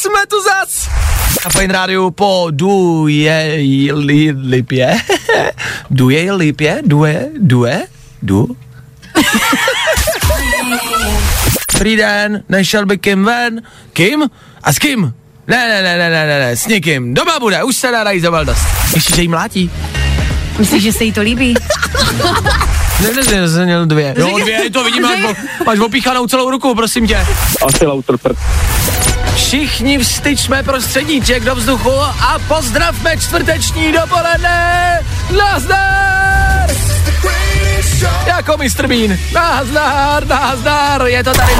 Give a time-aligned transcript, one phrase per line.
[0.00, 0.88] jsme tu zas!
[1.44, 3.58] Na Fine Rádiu po Duje
[3.92, 4.96] li, Lipě.
[5.90, 6.82] Duje Lipě?
[6.86, 7.28] Duje?
[7.38, 7.82] Duje?
[8.22, 8.56] Du?
[11.72, 13.62] Dobrý den, nešel by Kim ven?
[13.92, 14.30] Kim?
[14.62, 15.14] A s kým?
[15.46, 17.14] Ne, ne, ne, ne, ne, ne, ne, s někým.
[17.14, 18.62] Doma bude, už se dá za dost.
[18.94, 19.70] Ještě, že jí mlátí.
[20.58, 21.54] Myslíš, že se jí to líbí?
[23.02, 24.14] ne, ne, ne, jsem měl dvě.
[24.18, 25.36] Jo, dvě, to vidím, máš,
[25.66, 27.26] máš opíchanou celou ruku, prosím tě.
[27.66, 28.38] Asi lauter prd.
[29.40, 35.00] Všichni vstyčme prostředníček do vzduchu a pozdravme čtvrteční dopoledne.
[35.38, 36.70] Nazdar!
[38.26, 38.86] Jako Mr.
[38.86, 39.18] Bean.
[39.34, 41.52] Nazdar, nazdar, je to tady.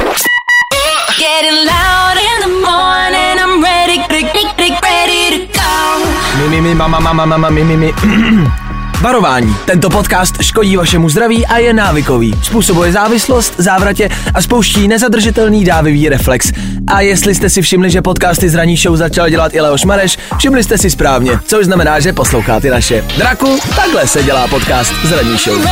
[6.37, 7.93] Mi, mi, mi, mama, mama, mama, mi, mi, mi.
[9.01, 9.55] Varování.
[9.65, 12.33] Tento podcast škodí vašemu zdraví a je návykový.
[12.43, 16.51] Způsobuje závislost, závratě a spouští nezadržitelný dávivý reflex.
[16.87, 20.17] A jestli jste si všimli, že podcasty z raní show začal dělat i Leoš Mareš,
[20.37, 23.05] všimli jste si správně, což znamená, že posloucháte naše.
[23.17, 25.65] Draku, takhle se dělá podcast z raní show.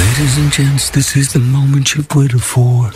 [0.00, 2.90] Ladies and gents, this is the moment you've waited for.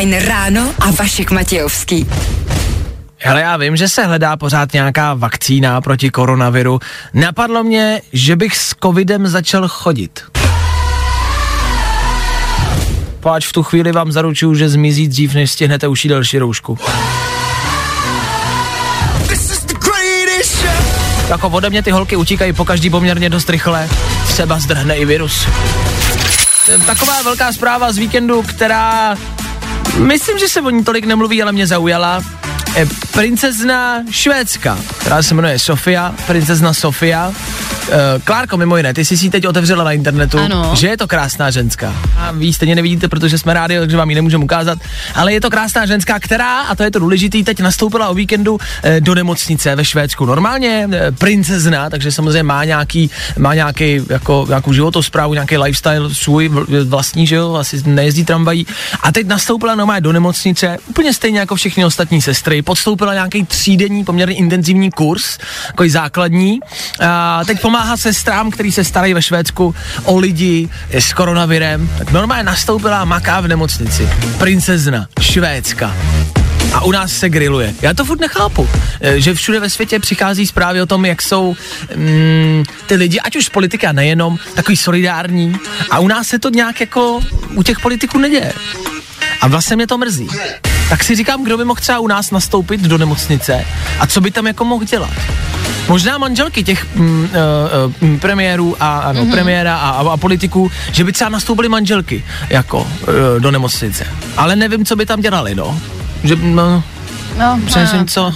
[0.00, 2.06] Fajn ráno a Vašek Matějovský.
[3.30, 6.80] Ale já vím, že se hledá pořád nějaká vakcína proti koronaviru.
[7.14, 10.20] Napadlo mě, že bych s covidem začal chodit.
[13.20, 16.78] Páč v tu chvíli vám zaručuju, že zmizí dřív, než stihnete uší další roušku.
[21.28, 23.88] Jako ode mě ty holky utíkají po každý poměrně dost rychle.
[24.26, 25.46] Třeba zdrhne i virus.
[26.86, 29.16] Taková velká zpráva z víkendu, která
[30.06, 32.22] Myslím, že se o ní tolik nemluví, ale mě zaujala.
[32.76, 37.32] E, princezna Švédska, která se jmenuje Sofia, princezna Sofia.
[37.90, 40.72] E, Klárko, mimo jiné, ty jsi si teď otevřela na internetu, ano.
[40.76, 41.94] že je to krásná ženská.
[42.16, 44.78] A vy stejně nevidíte, protože jsme rádi, takže vám ji nemůžeme ukázat,
[45.14, 48.58] ale je to krásná ženská, která, a to je to důležitý, teď nastoupila o víkendu
[48.82, 50.26] e, do nemocnice ve Švédsku.
[50.26, 50.88] Normálně
[51.18, 56.50] princezna, takže samozřejmě má nějaký, má nějaký, jako, nějakou životosprávu, nějaký lifestyle svůj
[56.84, 58.66] vlastní, že jo, asi nejezdí tramvají.
[59.00, 64.04] A teď nastoupila normálně do nemocnice, úplně stejně jako všechny ostatní sestry, podstoupila nějaký třídenní
[64.04, 66.60] poměrně intenzivní kurz, jako základní.
[67.00, 71.90] A teď pomáhá sestrám, který se starají ve Švédsku o lidi s koronavirem.
[71.98, 74.08] Tak normálně nastoupila maká v nemocnici.
[74.38, 75.94] Princezna, Švédska
[76.72, 77.74] a u nás se griluje.
[77.82, 78.68] Já to furt nechápu,
[79.00, 81.56] e, že všude ve světě přichází zprávy o tom, jak jsou
[81.96, 85.56] mm, ty lidi, ať už politika nejenom, takový solidární
[85.90, 87.20] a u nás se to nějak jako
[87.54, 88.52] u těch politiků neděje.
[89.40, 90.28] A vlastně mě to mrzí.
[90.88, 93.64] Tak si říkám, kdo by mohl třeba u nás nastoupit do nemocnice
[94.00, 95.10] a co by tam jako mohl dělat.
[95.88, 97.28] Možná manželky těch mm,
[98.02, 99.30] uh, uh, premiérů a ano, mm-hmm.
[99.30, 102.88] premiéra a, a, a politiků, že by třeba nastoupily manželky jako uh,
[103.38, 104.06] do nemocnice.
[104.36, 105.80] Ale nevím, co by tam dělali, no.
[106.24, 106.82] Že, no,
[107.38, 108.34] No, přemýšlím, co,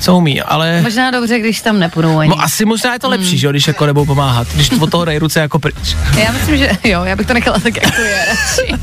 [0.00, 0.80] co umí, ale...
[0.82, 2.30] Možná dobře, když tam nepůjdou ani.
[2.30, 3.38] No asi možná je to lepší, hmm.
[3.38, 5.96] že když jako nebudou pomáhat, když od toho dají ruce jako pryč.
[6.16, 8.74] Já myslím, že jo, já bych to nechala tak, jako je radši.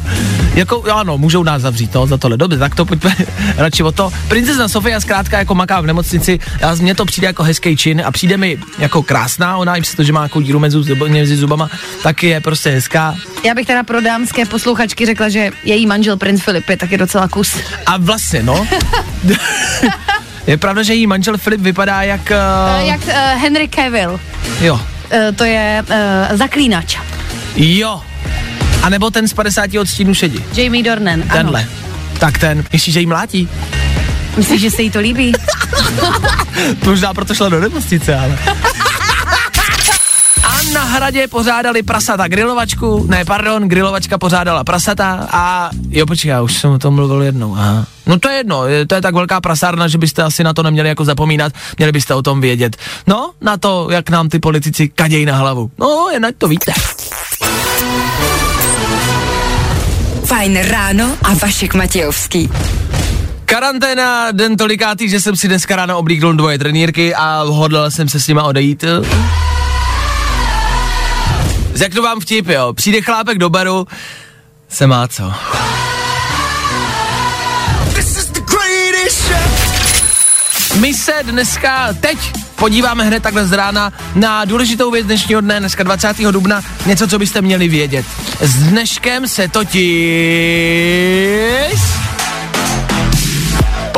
[0.55, 2.37] jako, ano, můžou nás zavřít, no, za tohle.
[2.37, 3.15] Dobře, tak to pojďme
[3.57, 4.11] radši o to.
[4.27, 8.11] Princezna Sofia zkrátka jako maká v nemocnici, já, mně to přijde jako hezký čin a
[8.11, 10.77] přijde mi jako krásná, ona i přesto, že má jako díru mezi,
[11.07, 11.69] mezi zubama,
[12.03, 13.15] tak je prostě hezká.
[13.43, 17.27] Já bych teda pro dámské posluchačky řekla, že její manžel princ Filip je taky docela
[17.27, 17.57] kus.
[17.85, 18.67] A vlastně, no.
[20.47, 22.31] Je pravda, že její manžel Filip vypadá jak...
[22.31, 22.87] Uh...
[22.87, 24.19] Jak uh, Henry Cavill.
[24.61, 24.73] Jo.
[24.73, 26.97] Uh, to je uh, zaklínač.
[27.55, 28.01] Jo.
[28.83, 30.45] A nebo ten z 50 odstínů šedi.
[30.53, 31.61] Jamie Dornan, Tenhle.
[31.61, 31.69] Ano.
[32.19, 32.63] Tak ten.
[32.73, 33.49] Myslíš, že jí mlátí?
[34.37, 35.33] Myslíš, že se jí to líbí?
[36.85, 38.37] Možná proto šla do nemocnice, ale...
[40.73, 46.57] na hradě pořádali prasata grilovačku, ne, pardon, grilovačka pořádala prasata a jo, počkej, já už
[46.57, 47.85] jsem o tom mluvil jednou, aha.
[48.05, 50.89] No to je jedno, to je tak velká prasárna, že byste asi na to neměli
[50.89, 52.77] jako zapomínat, měli byste o tom vědět.
[53.07, 55.71] No, na to, jak nám ty politici kadějí na hlavu.
[55.77, 56.71] No, jen to víte.
[60.25, 62.49] Fajn ráno a Vašek Matějovský.
[63.45, 68.19] Karanténa, den tolikátý, že jsem si dneska ráno oblíknul dvoje trenírky a hodlal jsem se
[68.19, 68.83] s nima odejít.
[71.77, 72.73] Řeknu vám vtip, jo.
[72.73, 73.87] Přijde chlápek do baru,
[74.69, 75.33] se má co.
[80.79, 82.17] My se dneska teď
[82.55, 86.17] podíváme hned takhle z rána na důležitou věc dnešního dne, dneska 20.
[86.17, 88.05] dubna, něco, co byste měli vědět.
[88.41, 89.81] S dneškem se totiž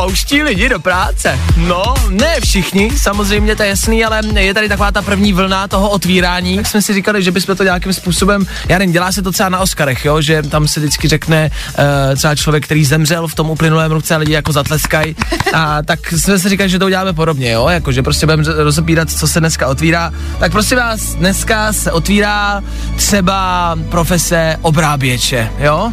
[0.10, 1.40] pouští lidi do práce.
[1.58, 5.90] No, ne všichni, samozřejmě to je jasný, ale je tady taková ta první vlna toho
[5.90, 6.56] otvírání.
[6.56, 9.50] Tak jsme si říkali, že bychom to nějakým způsobem, já nevím, dělá se to třeba
[9.50, 13.50] na Oscarech, jo, že tam se vždycky řekne uh, třeba člověk, který zemřel v tom
[13.50, 15.16] uplynulém roce a lidi jako zatleskají.
[15.54, 19.10] A tak jsme si říkali, že to uděláme podobně, jo, jako že prostě budeme rozebírat,
[19.12, 20.12] co se dneska otvírá.
[20.40, 22.62] Tak prosím vás, dneska se otvírá
[22.96, 25.92] třeba profese obráběče, jo?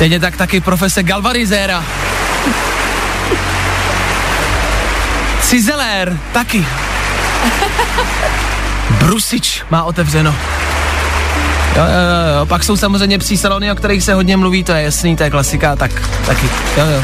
[0.00, 1.84] Stejně tak taky profese galvanizéra.
[5.40, 6.66] Cizelér, taky.
[8.90, 10.34] Brusič má otevřeno.
[11.76, 14.82] Jo, jo, jo, pak jsou samozřejmě psí salony, o kterých se hodně mluví, to je
[14.82, 15.90] jasný, to je klasika, tak
[16.26, 16.46] taky,
[16.76, 17.02] jo, jo.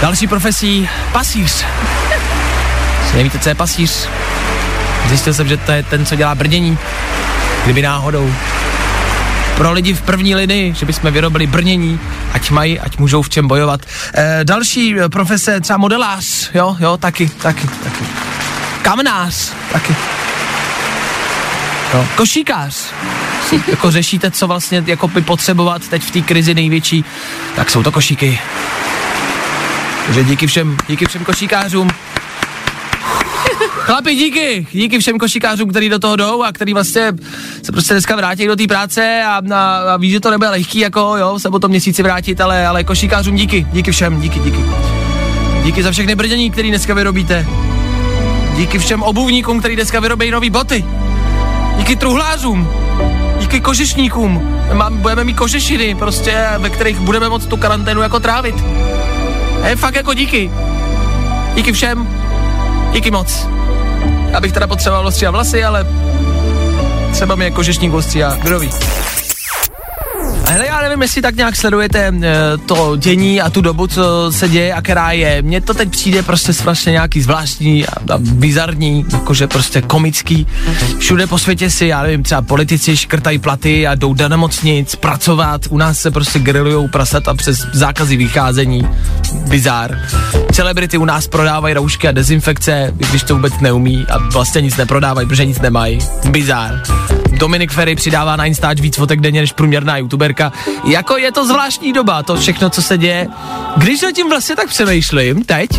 [0.00, 1.64] Další profesí, pasíř.
[3.14, 4.08] Nevíte, co je pasíř?
[5.08, 6.78] Zjistil jsem, že to je ten, co dělá brnění.
[7.64, 8.34] Kdyby náhodou
[9.56, 12.00] pro lidi v první linii, že bychom vyrobili brnění,
[12.32, 13.80] ať mají, ať můžou v čem bojovat.
[14.14, 18.04] E, další eh, profese, třeba modelář, jo, jo, taky, taky, taky.
[18.82, 19.96] Kamnář, taky.
[21.94, 22.76] Jo, košíkář.
[23.68, 27.04] jako řešíte, co vlastně jako by potřebovat teď v té krizi největší,
[27.56, 28.38] tak jsou to košíky.
[30.06, 31.90] Takže díky všem, díky všem košíkářům,
[33.84, 37.12] Chlapi, díky, díky všem košikářům, kteří do toho jdou a který vlastně
[37.62, 40.78] se prostě dneska vrátí do té práce a, a, a ví, že to nebude lehký,
[40.78, 44.58] jako jo, se po tom měsíci vrátit, ale, ale košikářům díky, díky všem, díky, díky.
[45.64, 47.46] Díky za všechny brdění, který dneska vyrobíte.
[48.56, 50.84] Díky všem obuvníkům, který dneska vyrobí nové boty.
[51.76, 52.68] Díky truhlářům.
[53.38, 54.60] Díky kožešníkům.
[54.72, 58.54] Mám, budeme mít kožešiny, prostě, ve kterých budeme moct tu karanténu jako trávit.
[59.68, 60.50] Je fakt jako díky.
[61.54, 62.08] Díky všem.
[62.92, 63.53] Díky moc.
[64.34, 65.86] Já bych teda potřeboval ostříhat vlasy, ale
[67.12, 68.36] třeba mi jako žešník ostříhá.
[68.36, 68.70] Kdo ví?
[70.46, 72.12] Hele, já nevím, jestli tak nějak sledujete e,
[72.58, 75.42] to dění a tu dobu, co se děje a která je.
[75.42, 80.46] Mně to teď přijde prostě strašně nějaký zvláštní a, a bizarní, jakože prostě komický.
[80.98, 85.60] Všude po světě si, já nevím, třeba politici škrtají platy a jdou do nemocnic pracovat.
[85.70, 88.88] U nás se prostě grillujou prasata přes zákazy vycházení.
[89.48, 89.98] Bizar.
[90.52, 95.28] Celebrity u nás prodávají roušky a dezinfekce, když to vůbec neumí a vlastně nic neprodávají,
[95.28, 95.98] protože nic nemají.
[96.30, 96.82] Bizar.
[97.38, 99.96] Dominik Ferry přidává na Instač víc fotek denně než průměrná
[100.34, 100.52] youtuberka.
[100.84, 103.28] Jako je to zvláštní doba, to všechno, co se děje.
[103.76, 105.70] Když o tím vlastně tak přemýšlím teď,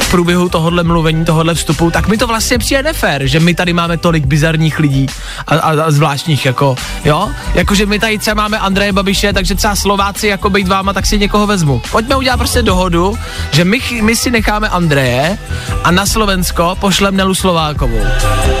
[0.00, 3.72] v průběhu tohohle mluvení, tohohle vstupu, tak mi to vlastně přijde nefér, že my tady
[3.72, 5.06] máme tolik bizarních lidí
[5.46, 7.28] a, a, a zvláštních, jako, jo?
[7.54, 11.18] Jakože my tady třeba máme Andreje Babiše, takže třeba Slováci, jako být váma, tak si
[11.18, 11.82] někoho vezmu.
[11.90, 13.18] Pojďme udělat prostě dohodu,
[13.50, 15.38] že my, my si necháme Andreje
[15.84, 18.04] a na Slovensko pošlem Nelu Slovákovou.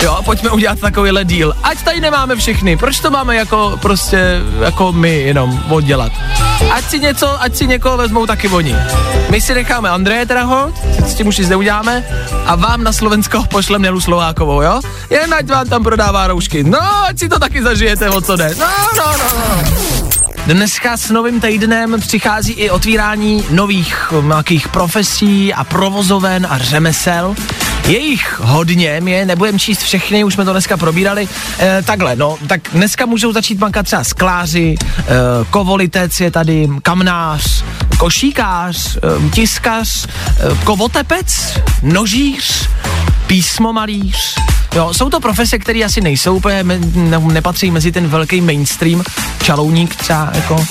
[0.02, 1.54] Jo, pojďme udělat takovýhle díl.
[1.62, 6.12] Ať tady nemáme všechny, proč to máme jako prostě, jako my jenom oddělat?
[6.70, 8.76] Ať si něco, ať si někoho vezmou taky oni.
[9.30, 10.74] My si necháme Andreje teda hod,
[11.06, 12.04] s tím už nic neuděláme,
[12.46, 14.80] a vám na Slovensko pošlem Nelu Slovákovou, jo?
[15.10, 16.64] Jen ať vám tam prodává roušky.
[16.64, 18.50] No, ať si to taky zažijete, o co jde.
[18.58, 18.66] No,
[18.96, 19.80] no, no, no.
[20.46, 27.34] Dneska s novým týdnem přichází i otvírání nových nějakých profesí a provozoven a řemesel.
[27.86, 31.28] Je jich hodně, my je nebudeme číst všechny, už jsme to dneska probírali.
[31.58, 35.04] E, takhle, no, tak dneska můžou začít bankat třeba skláři, e,
[35.50, 37.64] kovolitec je tady, kamnář,
[37.98, 39.00] košíkář, e,
[39.30, 40.08] tiskař, e,
[40.64, 42.68] kovotepec, nožíř,
[43.26, 44.34] písmomalíř,
[44.74, 46.64] Jo, jsou to profese, které asi nejsou úplně,
[47.20, 49.02] nepatří mezi ten velký mainstream,
[49.42, 50.66] čalouník třeba, jako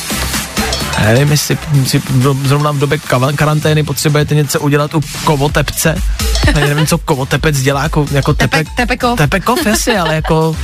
[1.02, 2.02] nevím, jestli, si
[2.44, 2.98] zrovna v době
[3.36, 5.96] karantény potřebujete něco udělat u kovotepce.
[6.48, 9.18] Já nevím, co kovotepec dělá, jako, jako tepek, tepek, tepekov.
[9.18, 10.56] Tepekov, jasně, ale jako,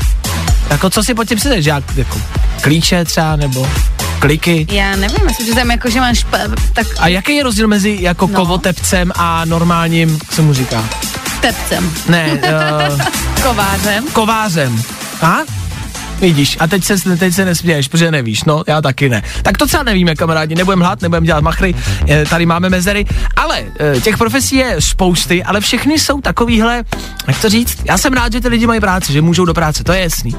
[0.70, 2.22] jako co si pod tím si že jako
[2.62, 3.68] klíče třeba, nebo
[4.20, 4.68] kliky.
[4.72, 6.26] Já nevím, myslím, že tam jako, že máš
[6.74, 6.88] tak...
[7.00, 8.34] A jaký je rozdíl mezi jako no.
[8.34, 10.84] kovotepcem a normálním, co mu říká?
[11.42, 11.94] Tepcem.
[12.10, 13.02] Ne, uh,
[13.44, 14.08] kovářem.
[14.14, 14.84] Kovářem.
[15.22, 15.38] A?
[16.20, 19.24] Vidíš, a teď se, teď se nesměješ, protože nevíš, no, já taky ne.
[19.42, 21.76] Tak to třeba nevíme, kamarádi, nebudem hlad, nebudem dělat machry,
[22.30, 23.06] tady máme mezery,
[23.36, 26.84] ale eh, těch profesí je spousty, ale všechny jsou takovýhle,
[27.28, 29.84] jak to říct, já jsem rád, že ty lidi mají práci, že můžou do práce,
[29.84, 30.36] to je jasný.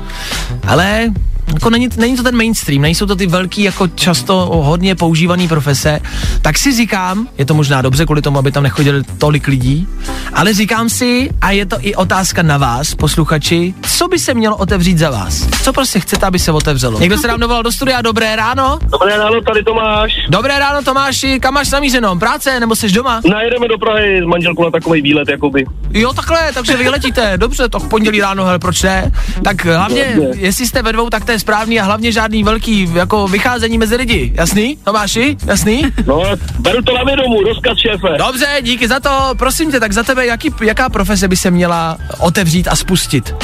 [0.66, 1.12] Ale
[1.54, 6.00] jako není, není to ten mainstream, nejsou to ty velký, jako často hodně používaný profese,
[6.42, 9.88] tak si říkám, je to možná dobře kvůli tomu, aby tam nechodili tolik lidí,
[10.32, 14.56] ale říkám si, a je to i otázka na vás, posluchači, co by se mělo
[14.56, 15.46] otevřít za vás?
[15.62, 17.00] Co prostě chcete, aby se otevřelo?
[17.00, 18.78] Někdo se nám dovolal do studia, dobré ráno?
[18.82, 20.12] Dobré ráno, tady Tomáš.
[20.28, 22.16] Dobré ráno, Tomáši, kam máš namířeno?
[22.16, 23.20] Práce nebo jsi doma?
[23.30, 25.66] Najedeme do Prahy s manželkou na takový výlet, jakoby.
[25.90, 29.12] Jo, takhle, takže vyletíte, dobře, to pondělí ráno, hele, proč ne?
[29.44, 32.88] Tak hlavně, jestli jste ve dvou, tak to je je správný a hlavně žádný velký
[32.94, 34.32] jako vycházení mezi lidi.
[34.34, 35.36] Jasný, Tomáši?
[35.46, 35.82] Jasný?
[36.06, 36.22] No,
[36.58, 38.08] beru to na vědomu, rozkaz šéfe.
[38.18, 39.10] Dobře, díky za to.
[39.36, 43.34] Prosím tě, tak za tebe jaký, jaká profese by se měla otevřít a spustit?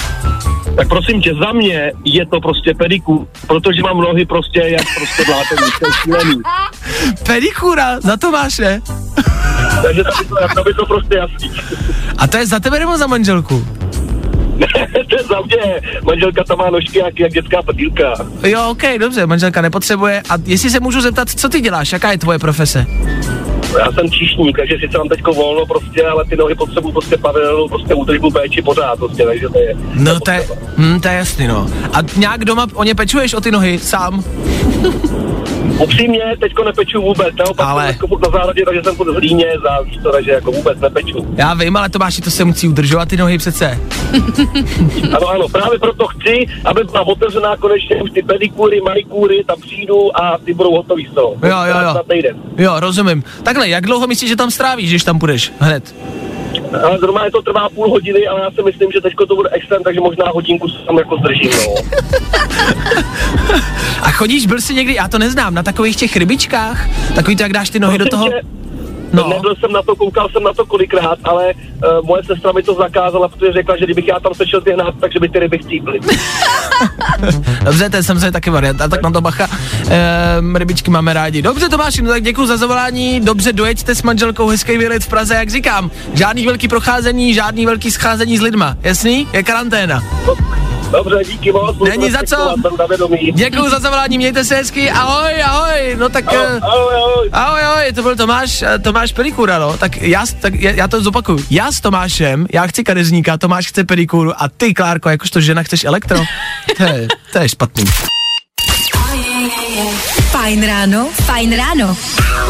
[0.76, 5.24] Tak prosím tě, za mě je to prostě pediku, protože mám nohy prostě jak prostě
[5.24, 6.40] blátený, jsem šílený.
[7.26, 8.80] Pedikura za Tomáše.
[9.82, 11.50] Takže to by to, to, by to prostě jasný.
[12.18, 13.66] A to je za tebe nebo za manželku?
[15.08, 15.80] to je za mě.
[16.02, 18.14] Manželka tam má nožky jak, jak dětská prdílka.
[18.42, 20.22] Jo, ok, dobře, manželka nepotřebuje.
[20.30, 22.86] A jestli se můžu zeptat, co ty děláš, jaká je tvoje profese?
[23.78, 27.68] Já jsem číšník, takže sice mám teďko volno prostě, ale ty nohy potřebují prostě pravidelnou
[27.68, 29.74] prostě údržbu péči pořád prostě, takže to je...
[29.94, 30.46] No to je,
[30.78, 31.66] hm, to je jasný, no.
[31.92, 34.24] A nějak doma o ně pečuješ o ty nohy sám?
[35.78, 40.12] Upřímně, teďko nepeču vůbec, naopak Ale- na zahradě, takže jsem v hlíně, za víš to,
[40.12, 41.26] takže jako vůbec nepeču.
[41.36, 43.78] Já vím, ale Tomáši, to se musí udržovat ty nohy přece.
[45.16, 50.16] Ano, ano, právě proto chci, aby byla otevřená konečně už ty pedikúry, manikúry, tam přijdu
[50.20, 51.34] a ty budou hotový z toho.
[51.42, 52.22] Jo, jo, jo.
[52.58, 53.24] Jo, rozumím.
[53.42, 55.52] Takhle, jak dlouho myslíš, že tam strávíš, když tam půjdeš?
[55.58, 55.94] Hned.
[56.82, 59.82] Ale zrovna to trvá půl hodiny, ale já si myslím, že teďko to bude extern,
[59.82, 61.74] takže možná hodinku se tam jako zdržím, no.
[64.02, 66.88] A chodíš, byl jsi někdy, já to neznám, na takových těch rybičkách?
[67.14, 68.28] Takový to, jak dáš ty nohy do toho?
[69.12, 69.28] No.
[69.28, 72.74] Nebyl jsem na to, koukal jsem na to kolikrát, ale uh, moje sestra mi to
[72.74, 76.00] zakázala, protože řekla, že kdybych já tam sešel hnát, takže by ty ryby chcíply.
[77.64, 79.48] Dobře, to je samozřejmě taky varianta, tak na to bacha.
[79.88, 81.42] Ehm, rybičky máme rádi.
[81.42, 83.20] Dobře, Tomáši, no tak děkuji za zavolání.
[83.20, 85.90] Dobře, dojeďte s manželkou hezký výlet v Praze, jak říkám.
[86.14, 88.76] Žádný velký procházení, žádný velký scházení s lidma.
[88.82, 89.28] Jasný?
[89.32, 90.02] Je karanténa.
[90.92, 91.76] Dobře, díky moc.
[91.88, 92.54] Není za co.
[93.34, 94.90] Děkuji za zavolání, mějte se hezky.
[94.90, 95.96] Ahoj, ahoj.
[95.98, 96.28] No tak...
[96.28, 97.28] Ahoj, eh, ahoj, ahoj.
[97.32, 99.76] Ahoj, ahoj, to byl Tomáš, eh, Tomáš Pedikura, no.
[99.76, 101.38] Tak já, tak já, já to zopakuju.
[101.50, 105.84] Já s Tomášem, já chci kadeřníka, Tomáš chce pedikuru a ty, Klárko, jakožto žena chceš
[105.84, 106.18] elektro.
[106.76, 107.84] To je, to je špatný.
[110.42, 111.96] Fajn ráno, fajn ráno.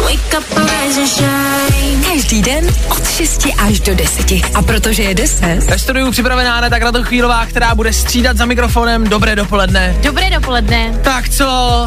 [0.02, 2.04] Wake up, rise and shine.
[2.12, 4.32] Každý den od 6 až do 10.
[4.54, 9.04] A protože je 10, Ve studiu připravená Aneta Kratochvílová, která bude střídat za mikrofonem.
[9.04, 9.96] Dobré dopoledne.
[10.02, 10.99] Dobré dopoledne.
[11.02, 11.46] Tak co,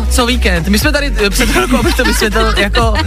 [0.09, 0.67] co víkend?
[0.67, 2.97] My jsme tady eh, před chvilkou, abych to vysvětlil, jako uh,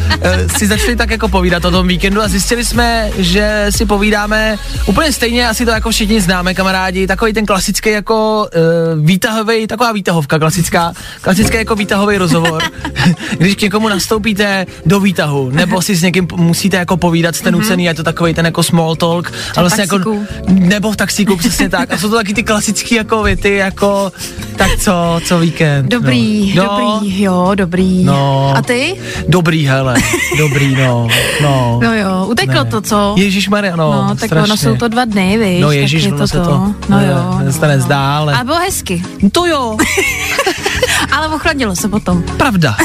[0.56, 5.12] si začali tak jako povídat o tom víkendu a zjistili jsme, že si povídáme úplně
[5.12, 8.48] stejně, asi to jako všichni známe, kamarádi, takový ten klasický jako
[8.96, 12.62] uh, výtahový, taková výtahovka klasická, klasický jako výtahový rozhovor,
[13.38, 17.84] když k někomu nastoupíte do výtahu, nebo si s někým musíte jako povídat, jste nucený,
[17.84, 20.16] je to takový ten jako small talk, a vlastně jako,
[20.48, 21.92] nebo v taxíku, přesně tak.
[21.92, 24.12] A jsou to taky ty klasické jako věty, jako
[24.56, 25.86] tak co, co víkend.
[25.88, 26.64] Dobrý, no.
[26.64, 28.04] dobrý, jo, dobrý.
[28.04, 28.52] No.
[28.56, 28.96] A ty?
[29.28, 29.96] Dobrý, hele,
[30.38, 31.08] dobrý, no,
[31.42, 31.80] no.
[31.88, 32.70] No jo, uteklo Ne.
[32.70, 33.14] to, co?
[33.18, 34.44] Ježíš Maria, no, No, tak strašně.
[34.44, 35.60] ono jsou to dva dny, víš.
[35.62, 37.06] No tak ježíš, je ono se to, No ne,
[37.46, 37.52] jo.
[37.52, 38.34] se to nezdá, ale...
[38.34, 39.02] A bylo hezky,
[39.32, 39.76] To jo,
[41.12, 42.22] ale ochladilo se potom.
[42.22, 42.76] pravda.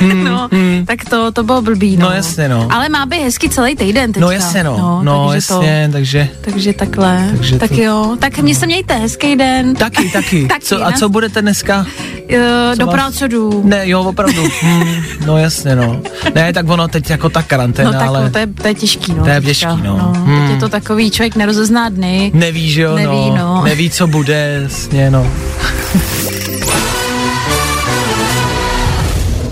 [0.24, 0.48] no,
[0.86, 2.08] tak to, to bylo blbý, no.
[2.08, 2.68] No jasně, no.
[2.70, 4.26] Ale má být hezky celý týden teďka.
[4.26, 6.28] No jasně, no, no, takže jasně, takže...
[6.40, 7.28] To, takže takhle.
[7.36, 9.74] Takže tak to- jo, tak mě se mějte, hezký den.
[9.74, 10.46] Taky, taky.
[10.48, 11.86] Taky, co, a co budete dneska?
[12.30, 13.62] Uh, do jdu.
[13.64, 14.42] Ne, jo, opravdu.
[14.60, 14.94] Hmm,
[15.26, 16.02] no jasně, no.
[16.34, 18.74] Ne, tak ono teď jako ta karanténa, No tak ale no, to, je, to je
[18.74, 19.24] těžký, no.
[19.24, 19.98] To je těžký, no.
[19.98, 20.40] no Hmm.
[20.40, 22.30] Teď je to takový, člověk nerozezná dny.
[22.34, 23.62] neví, že jo, Neví, no.
[23.64, 25.26] Neví, co bude, jasně, no.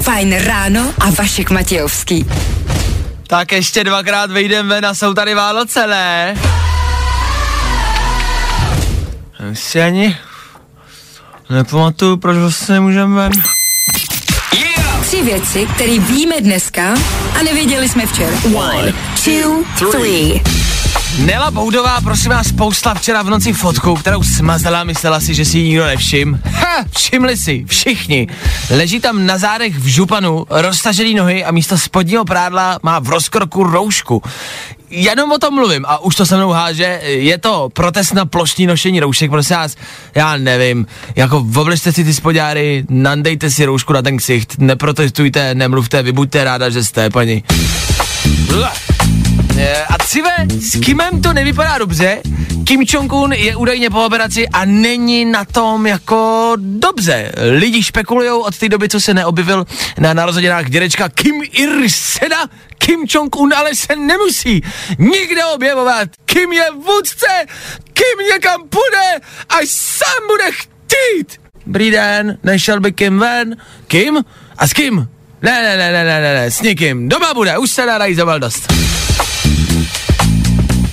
[0.02, 2.26] Fajn ráno a Vašek Matějovský.
[3.26, 6.36] Tak ještě dvakrát vejdem ven a jsou tady Vánoce, ne?
[9.52, 10.16] Si ani
[11.50, 13.32] nepamatuju, proč vlastně nemůžeme ven.
[15.06, 16.94] Tři věci, které víme dneska
[17.40, 18.36] a nevěděli jsme včera.
[18.54, 18.92] One,
[19.24, 20.61] two, three.
[21.18, 25.58] Nela Boudová, prosím vás, poustla včera v noci fotku, kterou smazala, myslela si, že si
[25.58, 26.40] ji nikdo nevšim.
[26.44, 28.28] Ha, všimli si, všichni.
[28.70, 33.62] Leží tam na zádech v županu, roztažený nohy a místo spodního prádla má v rozkroku
[33.62, 34.22] roušku.
[34.90, 38.66] Jenom o tom mluvím a už to se mnou háže, je to protest na plošní
[38.66, 39.76] nošení roušek, prosím vás,
[40.14, 46.02] já nevím, jako obležte si ty spodňáry, nandejte si roušku na ten ksicht, neprotestujte, nemluvte,
[46.02, 47.44] vy buďte ráda, že jste, paní.
[48.58, 48.91] Uah.
[49.58, 52.22] Eh, A Cive, s Kimem to nevypadá dobře.
[52.64, 57.32] Kim Jong-un je údajně po operaci a není na tom jako dobře.
[57.50, 59.66] Lidi špekulujou od té doby, co se neobjevil
[59.98, 62.48] na narozeninách dědečka Kim Ir-sena.
[62.78, 64.62] Kim Jong-un ale se nemusí
[64.98, 66.08] nikde objevovat.
[66.24, 67.26] Kim je vůdce,
[67.92, 71.40] Kim někam půjde, až sám bude chtít.
[71.66, 73.56] Dobrý den, nešel by Kim ven?
[73.86, 74.24] Kim?
[74.58, 75.08] A s kým?
[75.42, 77.08] Ne, ne, ne, ne, ne, ne, s nikým.
[77.08, 78.72] Doma bude, už se narazí dost.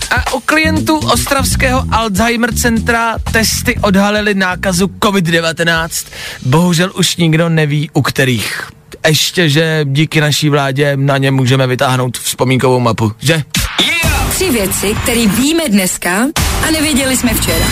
[0.09, 6.07] A U klientů Ostravského Alzheimer centra testy odhalily nákazu COVID-19.
[6.45, 8.69] Bohužel už nikdo neví, u kterých.
[9.07, 13.43] Ještě, že díky naší vládě na ně můžeme vytáhnout vzpomínkovou mapu, že?
[14.29, 16.27] Tři věci, které víme dneska
[16.67, 17.65] a nevěděli jsme včera.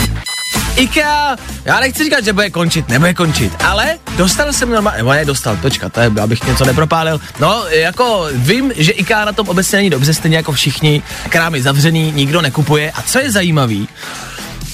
[0.76, 1.36] IKEA,
[1.66, 5.58] já nechci říkat, že bude končit, nebude končit, ale dostal jsem normálně, nebo ne, dostal,
[5.58, 7.22] počkat, to je, abych něco nepropálil.
[7.40, 12.12] No, jako vím, že IKEA na tom obecně není dobře, stejně jako všichni, krámy zavřený,
[12.12, 12.92] nikdo nekupuje.
[12.92, 13.88] A co je zajímavý,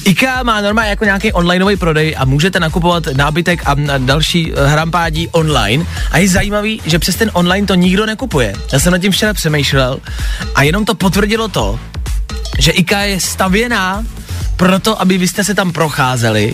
[0.06, 5.28] IKEA má normálně jako nějaký onlineový prodej a můžete nakupovat nábytek a další eh, hrampádí
[5.32, 5.86] online.
[6.12, 8.54] A je zajímavý, že přes ten online to nikdo nekupuje.
[8.74, 10.00] Já jsem nad tím včera přemýšlel
[10.56, 11.80] a jenom to potvrdilo to,
[12.60, 14.04] že IKEA je stavěná
[14.64, 16.54] proto, aby vy jste se tam procházeli,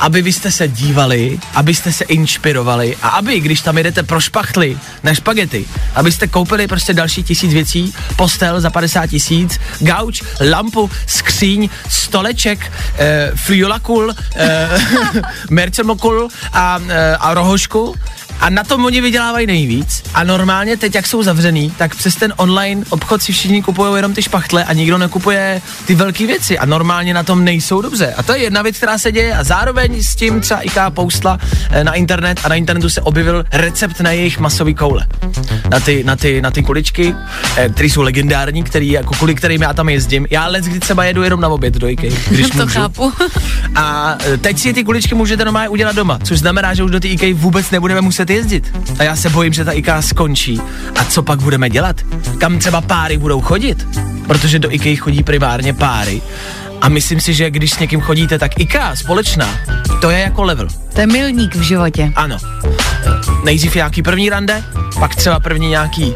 [0.00, 4.78] aby vy jste se dívali, abyste se inspirovali a aby, když tam jedete pro špachtly
[5.02, 11.68] na špagety, abyste koupili prostě další tisíc věcí, postel za 50 tisíc, gauč, lampu, skříň,
[11.88, 14.68] stoleček, eh, friolakul, eh,
[15.50, 17.94] mercemokul a, eh, a rohošku
[18.40, 20.02] a na tom oni vydělávají nejvíc.
[20.14, 24.14] A normálně teď, jak jsou zavřený, tak přes ten online obchod si všichni kupují jenom
[24.14, 26.58] ty špachtle a nikdo nekupuje ty velké věci.
[26.58, 28.14] A normálně na tom nejsou dobře.
[28.16, 29.34] A to je jedna věc, která se děje.
[29.34, 31.38] A zároveň s tím třeba IKEA poustla
[31.70, 35.06] eh, na internet a na internetu se objevil recept na jejich masový koule.
[35.70, 37.14] Na ty, na ty, na ty kuličky,
[37.56, 40.26] eh, které jsou legendární, který, jako kvůli kterým já tam jezdím.
[40.30, 42.68] Já let, kdy třeba jedu jenom na oběd do IKEA, když to můžu.
[42.68, 43.12] chápu.
[43.74, 47.00] A e, teď si ty kuličky můžete normálně udělat doma, což znamená, že už do
[47.00, 48.76] té IKEA vůbec nebudeme muset jezdit.
[48.98, 50.60] A já se bojím, že ta IKEA skončí.
[51.00, 51.96] A co pak budeme dělat?
[52.38, 53.86] Kam třeba páry budou chodit?
[54.26, 56.22] Protože do IKEA chodí primárně páry.
[56.80, 59.48] A myslím si, že když s někým chodíte, tak IKEA společná,
[60.00, 60.68] to je jako level.
[60.94, 62.12] To je milník v životě.
[62.16, 62.36] Ano.
[63.44, 64.64] Nejdřív nějaký první rande,
[64.98, 66.14] pak třeba první nějaký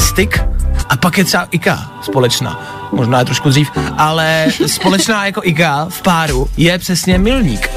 [0.00, 0.42] styk
[0.88, 2.77] a pak je třeba IKEA společná.
[2.92, 7.70] Možná je trošku dřív, ale společná jako IKEA v páru je přesně milník.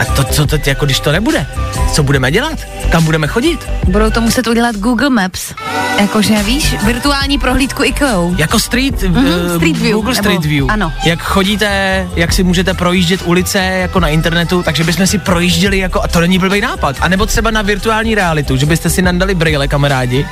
[0.00, 1.46] A to, co teď, jako když to nebude?
[1.92, 2.58] Co budeme dělat?
[2.90, 3.68] Kam budeme chodit?
[3.88, 5.52] Budou to muset udělat Google Maps.
[6.00, 8.16] Jakože víš, virtuální prohlídku IKEA.
[8.38, 10.66] Jako street, Mhm, eh, Street View, Google nebo- Street View.
[10.70, 10.92] ano.
[11.04, 16.02] Jak chodíte, jak si můžete projíždět ulice jako na internetu, takže bychom si projížděli jako,
[16.02, 16.96] a to není blbý nápad.
[17.00, 20.26] A nebo třeba na virtuální realitu, že byste si nandali brýle, kamarádi,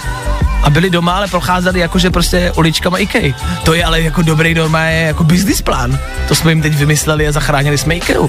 [0.63, 3.33] a byli doma, ale procházeli jakože prostě uličkama IKEA.
[3.65, 5.99] To je ale jako dobrý normálně jako business plán.
[6.29, 8.21] To jsme jim teď vymysleli a zachránili jsme IKEA.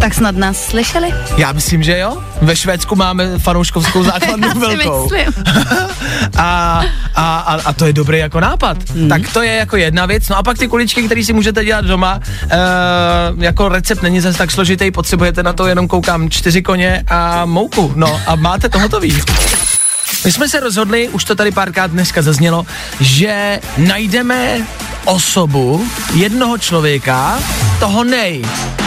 [0.00, 1.08] Tak snad nás slyšeli?
[1.36, 2.16] Já myslím, že jo.
[2.42, 5.02] Ve Švédsku máme fanouškovskou základnu velkou.
[5.02, 5.44] myslím.
[6.38, 6.82] a,
[7.14, 8.76] a, a, a to je dobrý jako nápad.
[8.94, 9.08] Mm.
[9.08, 10.28] Tak to je jako jedna věc.
[10.28, 12.56] No a pak ty kuličky, které si můžete dělat doma, e,
[13.38, 17.92] jako recept není zase tak složitý, potřebujete na to jenom koukám čtyři koně a mouku.
[17.96, 19.18] No a máte to hotový.
[20.24, 22.66] My jsme se rozhodli, už to tady párkrát dneska zaznělo,
[23.00, 24.66] že najdeme
[25.04, 27.38] osobu, jednoho člověka,
[27.80, 28.44] toho nej,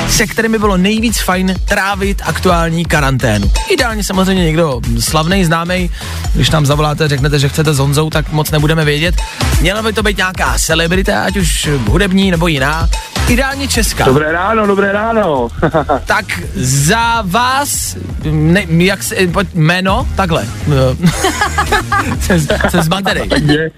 [0.09, 3.51] se kterým by bylo nejvíc fajn trávit aktuální karanténu.
[3.69, 5.89] Ideálně samozřejmě někdo slavný, známý,
[6.33, 9.15] když nám zavoláte, řeknete, že chcete s Honzou, tak moc nebudeme vědět.
[9.61, 12.89] Měla by to být nějaká celebrita, ať už hudební nebo jiná.
[13.29, 14.05] Ideálně česká.
[14.05, 15.47] Dobré ráno, dobré ráno.
[16.05, 17.97] Tak za vás,
[18.31, 20.45] ne, jak se, pojď, jméno, takhle.
[22.21, 23.29] jsem, jsem zmatený.
[23.29, 23.69] Takže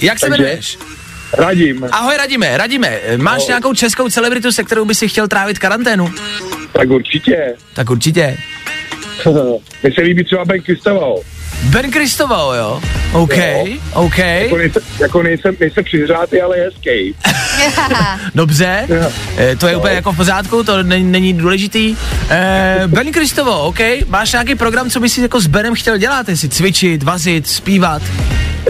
[0.00, 0.78] Jak se jmenuješ?
[1.32, 1.88] radím.
[1.92, 3.46] Ahoj Radime, Radime, máš No.
[3.48, 6.10] nějakou českou celebritu, se kterou by si chtěl trávit karanténu?
[6.72, 7.54] Tak určitě.
[7.74, 8.36] Tak určitě.
[9.82, 11.16] Mně se líbí třeba Ben Kristoval.
[11.64, 12.80] Ben Kristoval, jo?
[13.12, 13.66] OK, Jo.
[13.92, 17.14] OK, Jako nejsem, jako nejsem, nejsem přihřátý, ale je hezký.
[18.34, 18.86] dobře,
[19.38, 21.96] e, to je úplně jako v pořádku, to není, není důležitý.
[22.30, 26.28] E, ben Kristoval, OK, máš nějaký program, co bys si jako s Benem chtěl dělat,
[26.28, 28.02] jestli cvičit, vazit, zpívat,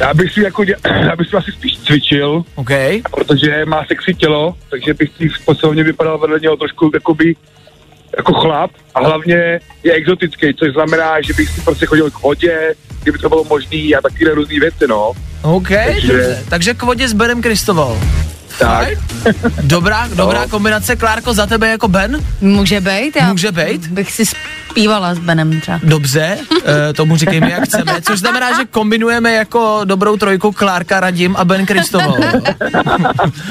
[0.00, 2.70] Já bych si jako, dě, já bych si asi spíš cvičil, OK?
[3.10, 7.34] protože má sexy tělo, takže bych si v posilovně vypadal vedle něho trošku jakoby,
[8.16, 12.74] jako chlap a hlavně je exotický, což znamená, že bych si prostě chodil k vodě,
[13.02, 15.12] kdyby to bylo možné a takové různé věci, no.
[15.42, 16.44] OK, Takže- dobře.
[16.50, 17.98] Takže k vodě s Benem Kristoval.
[18.58, 18.88] Tak.
[19.62, 20.48] Dobrá, dobrá No.
[20.48, 20.96] kombinace.
[20.96, 22.20] Klárko, za tebe jako Ben?
[22.40, 23.86] Může být, já Může být?
[23.86, 25.80] bych si zpívala s Benem třeba.
[25.82, 26.38] Dobře,
[26.90, 27.92] e, tomu říkejme, jak chceme.
[28.02, 32.16] Což znamená, že kombinujeme jako dobrou trojku Klárka, Radim a Ben Kristoval.
[32.22, 32.40] jo?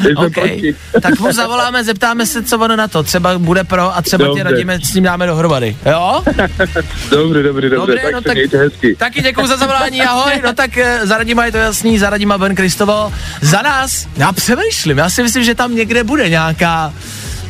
[0.03, 0.33] Nejsem OK.
[0.33, 0.75] proti.
[1.01, 3.03] Tak mu zavoláme, zeptáme se, co on na to.
[3.03, 4.43] Třeba bude pro a třeba tě Dobře.
[4.43, 5.77] radíme, s ním dáme dohromady.
[5.91, 6.23] Jo?
[7.09, 8.95] Dobře, dobrý, dobře, tak no mějte hezky.
[8.95, 10.31] Taky děkuji za zavolání, ahoj.
[10.45, 13.13] No tak eh, za Radima je to jasný, za Radima Ben Kristoval.
[13.41, 16.93] Za nás, já přemýšlím, já si myslím, že tam někde bude nějaká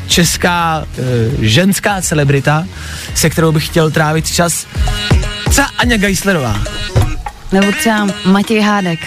[0.08, 2.68] česká e, ženská celebrita,
[3.16, 4.68] se kterou bych chtěl trávit čas.
[5.50, 6.60] Třeba Aňa Geislerová.
[7.52, 9.00] Nebo třeba Matěj Hádek.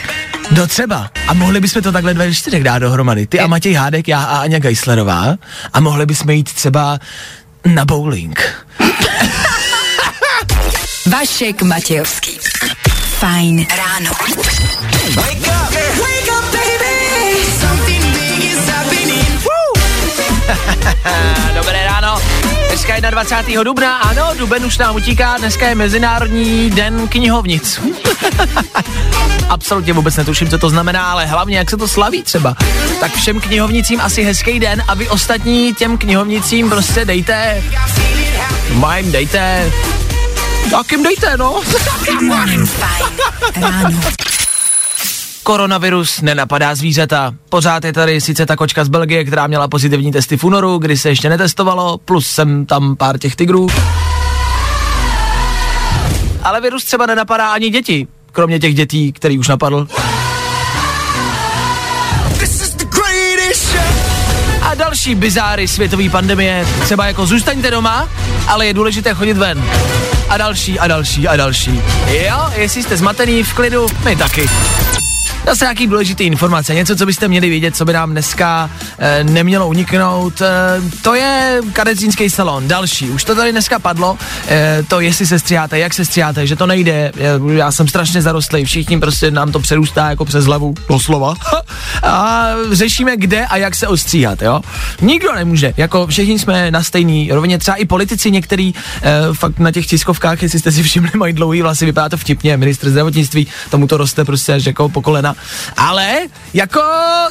[0.50, 1.10] No třeba.
[1.26, 3.26] A mohli bychom to takhle ve čtyřech dát dohromady.
[3.26, 5.36] Ty a Matěj Hádek, já a Aňa Geislerová.
[5.72, 6.98] A mohli bychom jít třeba
[7.66, 8.64] na bowling.
[11.06, 12.38] Vašek Matějovský.
[13.18, 14.10] Fajn ráno.
[21.54, 22.18] Dobré ráno.
[22.68, 23.62] Dneska je 21.
[23.62, 27.80] dubna, ano, duben už nám utíká, dneska je Mezinárodní den knihovnic.
[29.48, 32.56] Absolutně vůbec netuším, co to znamená, ale hlavně, jak se to slaví třeba.
[33.00, 37.62] Tak všem knihovnicím asi hezký den a vy ostatní těm knihovnicím prostě dejte,
[38.72, 39.72] majím dejte,
[40.70, 41.60] tak jim dejte, no.
[43.60, 44.00] Ráno.
[45.48, 47.34] Koronavirus nenapadá zvířata.
[47.48, 50.96] Pořád je tady sice ta kočka z Belgie, která měla pozitivní testy v únoru, kdy
[50.96, 53.66] se ještě netestovalo, plus jsem tam pár těch tigrů.
[56.42, 59.88] Ale virus třeba nenapadá ani děti, kromě těch dětí, který už napadl.
[64.62, 68.08] A další bizáry světové pandemie, třeba jako zůstaňte doma,
[68.46, 69.64] ale je důležité chodit ven.
[70.28, 71.82] A další, a další, a další.
[72.08, 74.48] Jo, jestli jste zmatený v klidu, my taky.
[75.48, 79.68] Zase nějaký důležitý informace, něco, co byste měli vědět, co by nám dneska e, nemělo
[79.68, 80.40] uniknout.
[80.40, 80.46] E,
[81.02, 83.10] to je kadecínský salon, další.
[83.10, 86.66] Už to tady dneska padlo, e, to jestli se stříháte, jak se stříháte, že to
[86.66, 86.92] nejde.
[86.92, 87.12] E,
[87.52, 91.34] já jsem strašně zarostlý, všichni prostě nám to přerůstá jako přes hlavu, doslova.
[92.02, 94.60] a řešíme, kde a jak se ostříhat, jo.
[95.00, 99.70] Nikdo nemůže, jako všichni jsme na stejný rovině, třeba i politici některý, e, fakt na
[99.70, 103.86] těch tiskovkách, jestli jste si všimli, mají dlouhý vlasy, vypadá to vtipně, ministr zdravotnictví, tomu
[103.86, 105.37] to roste prostě až jako po kolena.
[105.76, 106.16] Ale
[106.54, 106.82] jako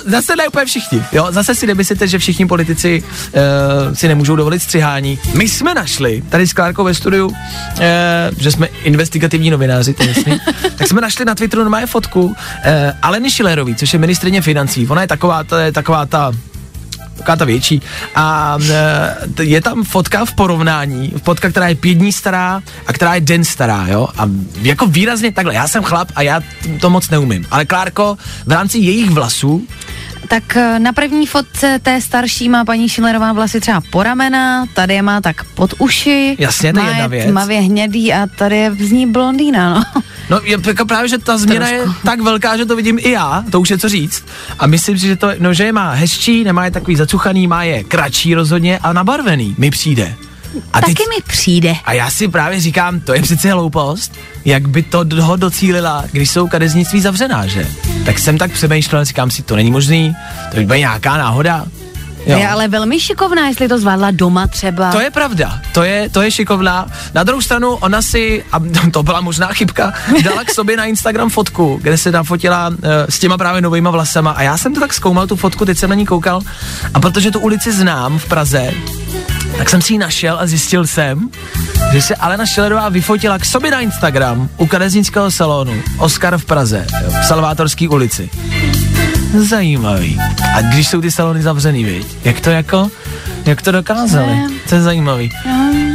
[0.05, 4.59] zase ne úplně všichni, jo, zase si nemyslíte, že všichni politici uh, si nemůžou dovolit
[4.59, 5.19] střihání.
[5.33, 7.33] My jsme našli, tady s Klárkou ve studiu, uh,
[8.37, 10.41] že jsme investigativní novináři, to jasný,
[10.75, 12.33] tak jsme našli na Twitteru normálně fotku uh,
[13.01, 14.87] Aleny Šilerový, což je ministrině financí.
[14.87, 16.31] Ona je taková, to je taková ta
[17.17, 17.81] taková ta větší.
[18.15, 18.57] A
[19.39, 23.21] e, je tam fotka v porovnání, fotka, která je pět dní stará a která je
[23.21, 24.07] den stará, jo.
[24.17, 24.29] A
[24.61, 26.41] jako výrazně takhle, já jsem chlap a já
[26.81, 27.45] to moc neumím.
[27.51, 29.67] Ale Klárko, v rámci jejich vlasů,
[30.27, 34.93] Tak eh, na první fotce té starší má paní Šilerová vlasy třeba po ramena, tady
[34.93, 36.35] je má tak pod uši.
[36.39, 37.29] Jasně, to je jedna věc.
[37.29, 40.01] tmavě hnědý a tady je z ní blondýna, no.
[40.29, 43.43] no je jako právě, že ta změna je tak velká, že to vidím i já,
[43.51, 44.25] to už je co říct.
[44.59, 47.63] A myslím si, že to, no, že je má hezčí, nemá je takový zacuchaný, má
[47.63, 50.15] je kratší rozhodně a nabarvený, mi přijde.
[50.73, 51.75] A Taky mi přijde.
[51.85, 54.11] A já si právě říkám, to je přece hloupost,
[54.45, 57.67] jak by to ho docílila, když jsou kadeznictví zavřená, že?
[58.05, 60.15] Tak jsem tak přemýšlel, říkám si, to není možný,
[60.51, 61.65] to by byla nějaká náhoda.
[62.27, 62.37] Jo.
[62.37, 64.91] Je ale velmi šikovná, jestli to zvládla doma třeba.
[64.91, 66.87] To je pravda, to je, to je šikovná.
[67.13, 68.59] Na druhou stranu ona si, a
[68.91, 72.75] to byla možná chybka, dala k sobě na Instagram fotku, kde se nafotila uh,
[73.09, 75.89] s těma právě novýma vlasama a já jsem to tak zkoumal, tu fotku, teď jsem
[75.89, 76.41] na ní koukal
[76.93, 78.71] a protože tu ulici znám v Praze,
[79.57, 81.29] tak jsem si ji našel a zjistil jsem,
[81.91, 86.87] že se Alena Šilerová vyfotila k sobě na Instagram u kadeznického salonu Oscar v Praze,
[87.21, 88.29] v Salvátorské ulici.
[89.37, 90.19] Zajímavý.
[90.55, 92.07] A když jsou ty salony zavřený, viď?
[92.23, 92.89] Jak to jako,
[93.45, 94.37] jak to dokázali?
[94.69, 95.31] To je zajímavý.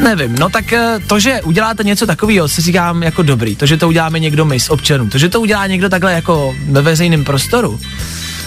[0.03, 3.57] Nevím, no tak eh, to, že uděláte něco takového, si říkám jako dobrý.
[3.57, 5.09] To, že to uděláme někdo my z občanů.
[5.09, 7.81] To, že to udělá někdo takhle jako ve veřejném prostoru.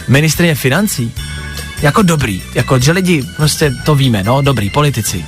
[0.07, 1.13] Ministrině financí.
[1.81, 2.41] Jako dobrý.
[2.53, 5.25] Jako, že lidi, prostě to víme, no, dobrý, politici.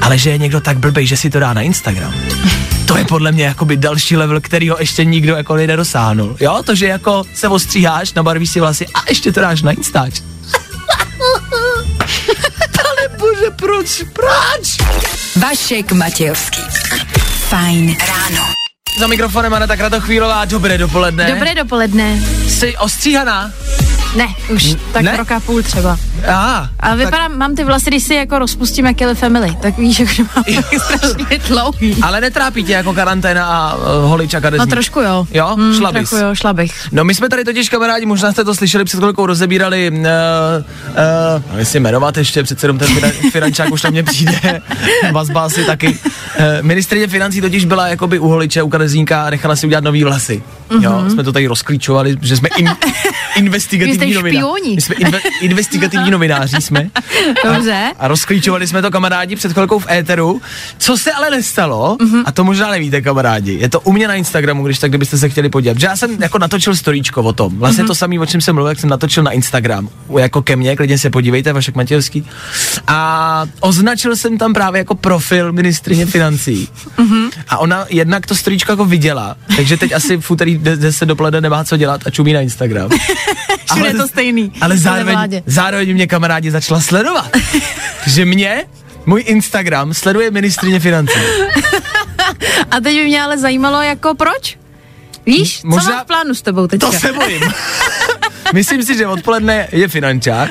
[0.00, 2.14] Ale že je někdo tak blbej, že si to dá na Instagram.
[2.86, 6.36] To je podle mě jakoby další level, kterýho ještě nikdo jako nedosáhnul.
[6.40, 10.20] Jo, to, že jako se ostříháš, nabarvíš si vlasy a ještě to dáš na Instač.
[12.76, 14.76] Pane bože, proč, proč?
[15.36, 16.62] Vašek Matějovský.
[17.48, 18.44] Fajn ráno.
[18.98, 21.32] Za mikrofonem Aneta Kratochvílová, dobré dopoledne.
[21.34, 22.22] Dobré dopoledne.
[22.48, 23.52] Jsi ostříhaná?
[24.16, 25.16] Ne, už tak ne?
[25.16, 25.98] roka půl třeba.
[26.28, 29.98] Aha, A vypadám, mám ty vlasy, když si jako rozpustím jak Kelly Family, tak víš,
[30.00, 31.96] jak že mám tak strašně dlouhý.
[32.02, 34.70] ale netrápí tě jako karanténa a uh, holič a No kadezník?
[34.70, 35.26] trošku jo.
[35.30, 35.54] Jo?
[35.56, 36.08] Hmm, Šla bys?
[36.10, 36.72] trochu jo, šla bych.
[36.92, 41.42] No my jsme tady totiž kamarádi, možná jste to slyšeli, před chvilkou rozebírali, uh, uh,
[41.52, 44.60] no jestli jmenovat ještě, přece jenom ten finan- finančák už na mě přijde,
[45.12, 45.88] vazba asi taky.
[45.88, 50.04] Uh, ministrině financí totiž byla jakoby u holiče, u kadezníka a nechala si udělat nový
[50.04, 50.42] vlasy.
[50.70, 50.82] Mm-hmm.
[50.82, 52.66] Jo, jsme to tady rozklíčovali, že jsme in,
[53.36, 54.74] investigativní novináři.
[54.74, 56.90] My jsme inve, investigativní novináři jsme.
[57.44, 57.92] Dobře.
[57.98, 60.42] A rozklíčovali jsme to kamarádi před chvilkou v éteru.
[60.78, 62.22] Co se ale nestalo, mm-hmm.
[62.26, 65.28] a to možná nevíte kamarádi, je to u mě na Instagramu, když tak, kdybyste se
[65.28, 65.80] chtěli podívat.
[65.80, 67.58] Že já jsem jako natočil storíčko o tom.
[67.58, 67.86] Vlastně mm-hmm.
[67.86, 69.88] to samé, o čem jsem mluvil, jak jsem natočil na Instagram.
[70.18, 72.26] Jako ke mně, klidně se podívejte, Vašek Matějovský.
[72.86, 76.68] A označil jsem tam právě jako profil ministrině financí.
[76.98, 77.30] Mm-hmm.
[77.48, 81.64] A ona jednak to storíčko jako viděla, takže teď asi v úterý 10 dopoledne nemá
[81.64, 82.90] co dělat a čumí na Instagram.
[83.72, 84.52] Všude je to stejný.
[84.60, 87.30] Ale Ve zároveň, zároveň mě kamarádi začala sledovat.
[88.06, 88.64] že mě,
[89.06, 91.18] můj Instagram sleduje ministrině financí.
[92.70, 94.58] A teď by mě ale zajímalo, jako proč?
[95.26, 96.86] Víš, Možná- co mám v plánu s tebou teďka?
[96.86, 97.42] To se bojím.
[98.54, 100.50] Myslím si, že odpoledne je finančák,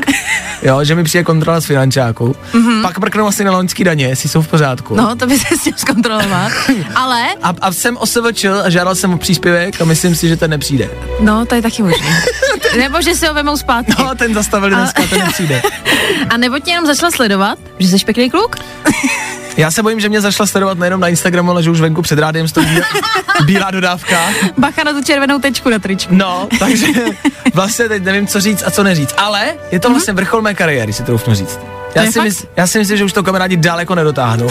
[0.62, 2.82] jo, že mi přijde kontrola z finančáku, mm-hmm.
[2.82, 4.96] pak mrknou asi na loňský daně, jestli jsou v pořádku.
[4.96, 6.52] No, to by se s tím zkontrolovat.
[6.96, 10.52] Ale, A, a jsem osvčil a žádal jsem o příspěvek a myslím si, že ten
[10.52, 10.90] nepřijde.
[11.20, 12.24] no, to je taky možné.
[12.78, 13.94] Nebo že si ho vemou zpátky.
[14.00, 15.62] No, ten zastavili A- dneska, ten nepřijde.
[16.30, 18.56] A nebo tě jenom začala sledovat, že jsi pěkný kluk?
[19.60, 22.20] Já se bojím, že mě zašla sledovat nejenom na Instagramu, ale že už venku před
[22.20, 22.68] rádiem stojí
[23.46, 24.20] bílá, dodávka.
[24.58, 26.16] Bacha na tu červenou tečku na tričku.
[26.16, 26.88] No, takže
[27.54, 29.16] vlastně teď nevím, co říct a co neříct.
[29.18, 31.60] Ale je to vlastně vrchol mé kariéry, si troufnu říct.
[31.96, 34.50] Já si, mysl, já si myslím, že už to kamarádi daleko nedotáhnou.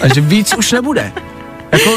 [0.00, 1.12] A že víc už nebude.
[1.72, 1.90] Jako,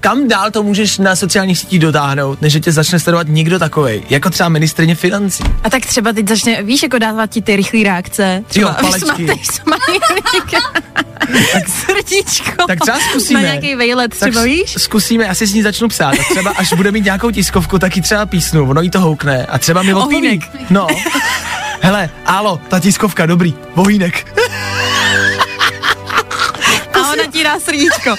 [0.00, 4.02] kam dál to můžeš na sociálních sítích dotáhnout, než že tě začne sledovat někdo takovej,
[4.10, 5.44] jako třeba ministrině financí.
[5.64, 8.44] A tak třeba teď začne, víš, jako dávat ti ty rychlé reakce.
[8.48, 9.26] Třeba Jo, palečky.
[9.52, 10.04] smajlík.
[11.52, 12.66] tak srdíčko.
[12.66, 13.42] Tak třeba zkusíme.
[13.42, 14.74] Na nějaký vejlet třeba, tak víš?
[14.78, 17.96] zkusíme, já si s ní začnu psát a třeba až bude mít nějakou tiskovku, tak
[17.96, 19.94] ji třeba písnu, ono jí to houkne a třeba mi.
[19.94, 20.40] Ohýnek.
[20.70, 20.86] No.
[21.80, 24.38] Hele, álo, ta tiskovka, dobrý, vohýnek.
[26.94, 28.16] A ona ti dá srdíčko.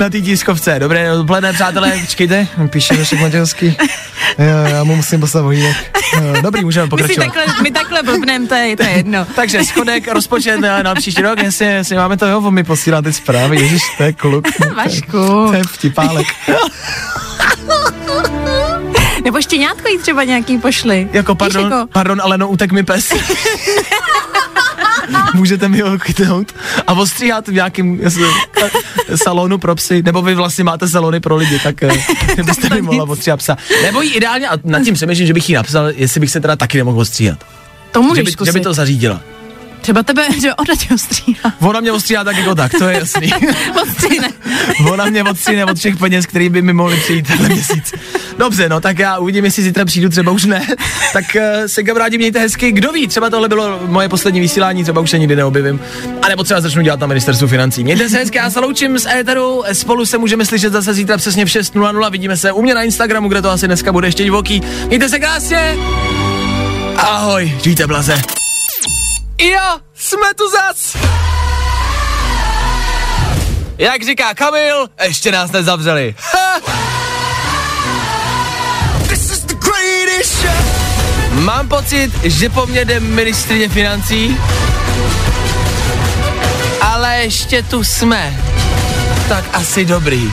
[0.00, 0.78] Na té tiskovce.
[0.78, 3.76] Dobré dopoledne, přátelé, počkejte, píše Vašek Matějovský.
[4.38, 5.76] Já, já mu musím poslat vohýnek.
[6.14, 7.24] Jo, Dobrý, můžeme My, pokračovat.
[7.24, 9.24] takhle, my takhle blbnem, to je, to je jedno.
[9.34, 13.12] Takže schodek, rozpočet na, na příští rok, jestli, jestli máme to, jo, mi posílá ty
[13.12, 14.48] zprávy, ježiš, to je kluk.
[14.76, 15.10] Vašku.
[15.46, 16.26] To je vtipálek.
[19.24, 21.08] Nebo štěňátko jí třeba nějaký pošli.
[21.12, 23.12] Jako Víš, pardon, jako, pardon, ale no, utek mi pes.
[25.34, 26.54] Můžete mi ho chytnout
[26.86, 28.24] a ostříhat v nějakém jestli,
[29.14, 31.92] salonu pro psy, nebo vy vlastně máte salony pro lidi, tak eh,
[32.42, 33.56] byste mi mohla ostříhat psa.
[33.82, 36.56] Nebo jí ideálně, a nad tím přemýšlím, že bych jí napsal, jestli bych se teda
[36.56, 37.38] taky nemohl ostříhat.
[37.92, 38.52] to Že můžeš by, zkusit.
[38.52, 39.20] že by to zařídila.
[39.80, 41.52] Třeba tebe, že ona tě ostříhá.
[41.60, 43.32] Ona mě ostříhá tak jako tak, to je jasný.
[43.82, 44.28] Ostříhne.
[44.90, 47.94] Ona mě odstříhne od všech peněz, který by mi mohli přijít tenhle měsíc.
[48.38, 50.66] Dobře, no tak já uvidím, jestli zítra přijdu, třeba už ne.
[51.12, 52.72] Tak uh, se kamarádi mějte hezky.
[52.72, 55.80] Kdo ví, třeba tohle bylo moje poslední vysílání, třeba už se nikdy neobjevím.
[56.22, 57.84] A nebo třeba začnu dělat na ministerstvu financí.
[57.84, 59.62] Mějte se hezky, já se loučím z éteru.
[59.72, 62.10] Spolu se můžeme slyšet zase zítra přesně v 6.00.
[62.10, 64.62] Vidíme se u mě na Instagramu, kde to asi dneska bude ještě divoký.
[64.86, 65.76] Mějte se krásně.
[66.96, 68.39] Ahoj, žijte blaze.
[69.40, 70.96] Jo, jsme tu zas.
[73.78, 76.14] Jak říká Kamil, ještě nás nezavřeli.
[76.32, 76.60] Ha!
[81.30, 84.40] Mám pocit, že po mně jde ministrině financí,
[86.80, 88.42] ale ještě tu jsme.
[89.28, 90.32] Tak asi dobrý.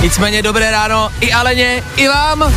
[0.00, 2.54] Nicméně dobré ráno i Aleně, i vám.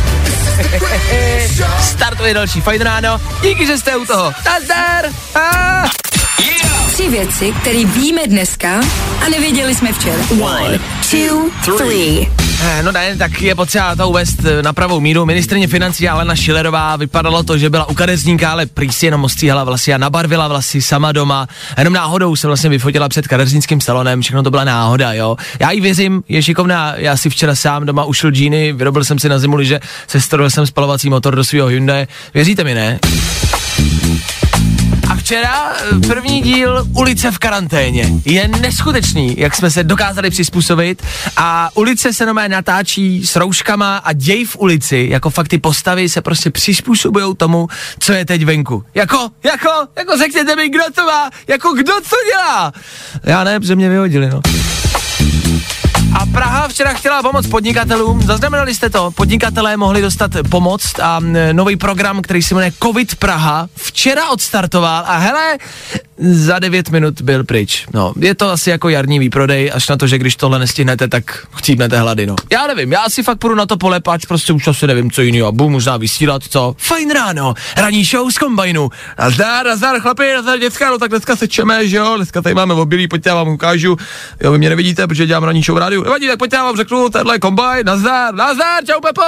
[1.82, 3.21] Startuje další fajn ráno.
[3.41, 4.34] Díky, že jste u toho.
[4.45, 5.06] Nazdar!
[5.36, 5.89] Ah!
[7.01, 8.79] Tři věci, které víme dneska
[9.25, 10.23] a nevěděli jsme včera.
[10.41, 10.79] One,
[11.11, 12.27] two, three.
[12.63, 15.25] Eh, No ne, tak je potřeba to uvést eh, na pravou míru.
[15.25, 19.63] Ministrině financí Alena Šilerová vypadalo to, že byla u kadeřníka, ale prý si jenom ostříhala
[19.63, 21.47] vlasy a nabarvila vlasy sama doma.
[21.77, 25.37] Jenom náhodou se vlastně vyfotila před kadeřnickým salonem, všechno to byla náhoda, jo.
[25.59, 29.29] Já jí věřím, je šikovná, já si včera sám doma ušil džíny, vyrobil jsem si
[29.29, 32.07] na zimu liže, sestrojil jsem spalovací motor do svého Hyundai.
[32.33, 32.99] Věříte mi, ne?
[35.32, 38.10] Včera eh, první díl Ulice v karanténě.
[38.26, 41.04] Je neskutečný, jak jsme se dokázali přizpůsobit
[41.38, 46.10] a ulice se nomé natáčí s rouškama a děj v ulici, jako fakt ty postavy
[46.10, 47.67] se prostě přizpůsobují tomu,
[48.00, 48.84] co je teď venku.
[48.96, 52.74] Jako, jako, jako řekněte mi, kdo to má, jako kdo co dělá.
[53.24, 54.41] Já ne, protože mě vyhodili, no.
[56.13, 58.21] A Praha včera chtěla pomoct podnikatelům.
[58.21, 59.12] Zaznamenali jste to?
[59.12, 61.19] Podnikatelé mohli dostat pomoc a
[61.52, 65.58] nový program, který se jmenuje COVID Praha, včera odstartoval a hele,
[66.17, 67.86] za 9 minut byl pryč.
[67.93, 71.47] No, je to asi jako jarní výprodej, až na to, že když tohle nestihnete, tak
[71.56, 72.36] chcípnete hlady, no.
[72.52, 75.21] Já nevím, já si fakt půjdu na to pole, pač prostě už asi nevím, co
[75.21, 75.52] jiného.
[75.52, 76.76] Budu možná vysílat, co?
[76.78, 78.89] Fajn ráno, ranní show z kombajnu.
[79.19, 82.74] Nazdar, nazdar, chlapi, nazdar, děcka, no tak dneska se čeme, že jo, dneska tady máme
[82.74, 83.97] obilí, pojďte, já vám ukážu.
[84.43, 86.00] Jo, vy mě nevidíte, protože dělám ranní show v rádiu.
[86.03, 89.21] Nevadí, tak pojďte, já vám řeknu, tenhle je kombajn, nazdar, nazdar, čau Pepo.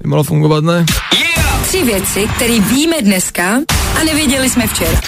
[0.00, 0.86] By mohlo fungovat, ne?
[1.18, 1.62] Yeah!
[1.66, 3.60] Tři věci, které víme dneska
[4.00, 5.00] a nevěděli jsme včera.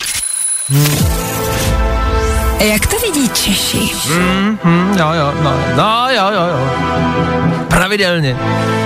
[2.61, 3.91] Jak to vidí Češi?
[4.63, 6.71] Hmm, jo, jo, no, no, jo, jo, jo.
[7.69, 8.37] Pravidelně.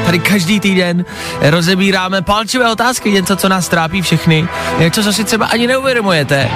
[0.05, 1.05] Tady každý týden
[1.41, 6.51] rozebíráme palčivé otázky, něco, co nás trápí všechny, něco, co si třeba ani neuvědomujete.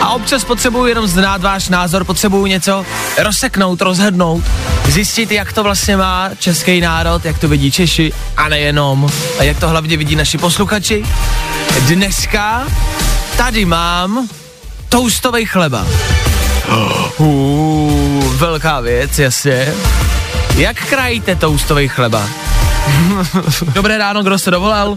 [0.00, 2.86] A občas potřebuju jenom znát váš názor, potřebuju něco
[3.18, 4.44] rozseknout, rozhodnout,
[4.88, 9.10] zjistit, jak to vlastně má český národ, jak to vidí Češi a nejenom.
[9.38, 11.04] A jak to hlavně vidí naši posluchači.
[11.80, 12.66] Dneska
[13.36, 14.28] tady mám
[14.88, 15.86] toustový chleba.
[17.18, 19.74] Uh, velká věc, jasně.
[20.56, 22.28] Jak krajíte toustový chleba?
[23.74, 24.96] Dobré ráno, kdo se dovolal?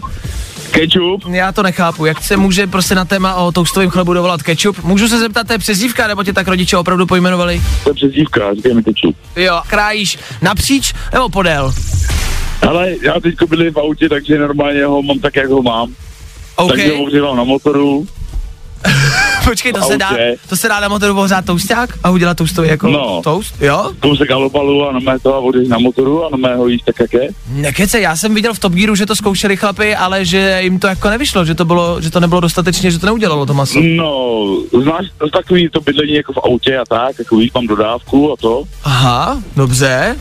[0.70, 1.24] Ketchup?
[1.30, 4.84] Já to nechápu, jak se může prostě na téma o toustovém chlebu dovolat ketchup?
[4.84, 7.62] Můžu se zeptat, to je přezdívka, nebo tě tak rodiče opravdu pojmenovali?
[7.84, 9.16] To je přezdívka, říkáme ketchup.
[9.36, 11.74] Jo, krájíš napříč nebo podél?
[12.68, 15.94] Ale já teďko byli v autě, takže normálně ho mám tak, jak ho mám.
[16.56, 18.06] OK, Takže ho na motoru.
[19.48, 20.10] počkej, to se dá,
[20.48, 23.20] to se dá na motoru ohřát tousták a udělat toustový jako No.
[23.24, 23.62] toast?
[23.62, 23.92] Jo?
[24.00, 26.84] Kousek alobalu a na mé to a vody na motoru a na mé ho jíst
[26.84, 27.28] tak, jak je.
[27.48, 30.86] Nekece, já jsem viděl v Top Gearu, že to zkoušeli chlapi, ale že jim to
[30.86, 33.80] jako nevyšlo, že to bylo, že to nebylo dostatečně, že to neudělalo to maso.
[33.80, 34.46] No,
[34.82, 38.36] znáš to takový to bydlení jako v autě a tak, jako víš, mám dodávku a
[38.36, 38.62] to.
[38.84, 40.16] Aha, dobře.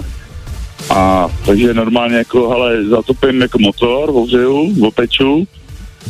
[0.96, 5.48] A takže normálně jako, hele, zatopím jako motor, ohřeju, opeču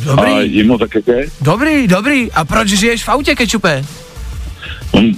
[0.04, 1.26] Dobrý, jím ho tak, jak je.
[1.42, 2.32] dobrý, dobrý.
[2.32, 3.84] A proč žiješ v autě, kečupe?
[4.96, 5.14] Hm,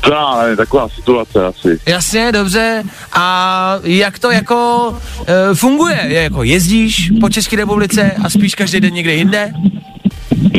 [0.00, 1.78] To já nevím, taková situace asi.
[1.86, 2.82] Jasně, dobře.
[3.12, 4.94] A jak to jako
[5.26, 6.00] e, funguje?
[6.08, 9.52] Je jako jezdíš po České republice a spíš každý den někde jinde?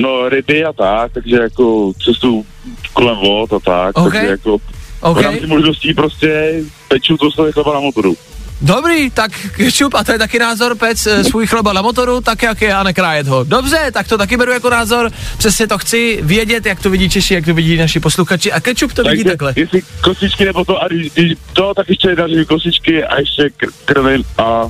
[0.01, 2.45] No, ryby a tak, takže jako cestu
[2.93, 4.13] kolem vod a tak, OK.
[4.13, 4.57] takže jako
[5.01, 5.17] OK.
[5.17, 6.53] v rámci možností prostě
[6.87, 8.15] peču to svoje chleba na motoru.
[8.61, 12.43] Dobrý, tak kečup, a to je taky názor, pec e, svůj chleba na motoru, tak
[12.43, 13.43] jak je a nekrájet ho.
[13.43, 17.33] Dobře, tak to taky beru jako názor, přesně to chci vědět, jak to vidí Češi,
[17.33, 19.53] jak to vidí naši posluchači a kečup to vidí Takže takhle.
[19.55, 23.71] jestli kosičky nebo to, a když, když to, tak ještě daří kosičky a ještě kr-
[23.85, 24.61] krvím a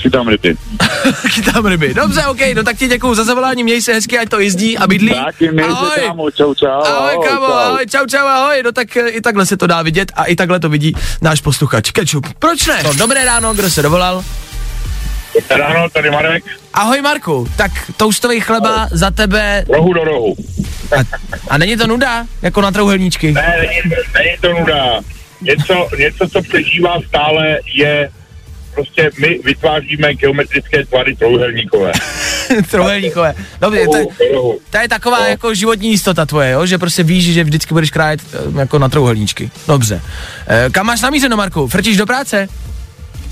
[0.00, 0.54] chytám ryby.
[1.28, 1.94] Chytám ryby.
[1.94, 4.86] Dobře, OK, no tak ti děkuju za zavolání, měj se hezky, ať to jezdí a
[4.86, 5.14] bydlí.
[5.14, 6.66] Taky měj se kámo, čau čau.
[6.66, 7.52] Ahoj, kámo, čau.
[7.52, 10.36] ahoj, čau, čau, ahoj, no tak e, i takhle se to dá vidět a i
[10.36, 11.90] takhle to vidí náš posluchač.
[11.90, 12.82] Kečup, proč ne?
[12.84, 14.24] No, dobré ráno, kdo se dovolal?
[15.50, 20.36] Ráno, tady Marek, Ahoj Marku, tak toustový chleba za tebe rohu do rohu.
[20.98, 21.00] a,
[21.48, 23.32] a není to nuda, jako na trouhelníčky?
[23.32, 25.00] Ne, není, není to nuda.
[25.40, 28.10] Něco, něco, co přežívá stále, je
[28.80, 31.92] prostě my vytváříme geometrické tvary trouhelníkové.
[32.70, 33.34] Trouhelníkové.
[33.60, 36.66] Dobře, to, to je taková jako životní jistota tvoje, jo?
[36.66, 39.50] že prostě víš, že vždycky budeš krájet e, jako na trouhelníčky.
[39.68, 40.00] Dobře.
[40.48, 41.68] E, kam máš namířeno, Marku?
[41.68, 42.48] Frčíš do práce?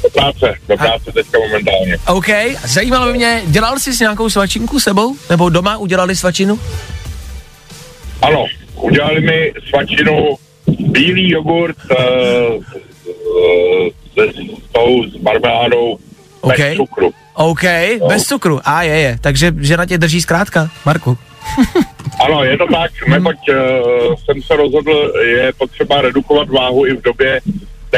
[0.03, 1.99] Do práce, do práce teďka momentálně.
[2.07, 2.29] OK,
[2.65, 5.17] zajímalo by mě, dělal jsi s nějakou svačinku sebou?
[5.31, 6.61] Nebo doma udělali svačinu?
[8.23, 10.37] Ano, udělali mi svačinu
[10.79, 12.65] bílý jogurt uh,
[13.09, 13.91] se,
[14.23, 15.99] s tou s marmeládou
[16.41, 16.57] OK.
[16.57, 17.11] bez cukru.
[17.35, 17.65] OK,
[18.09, 18.61] bez cukru.
[18.65, 19.19] A je, je.
[19.21, 21.19] Takže žena tě drží zkrátka, Marku.
[22.25, 27.03] Ano, je to tak, neboť uh, jsem se rozhodl, je potřeba redukovat váhu i v
[27.03, 27.41] době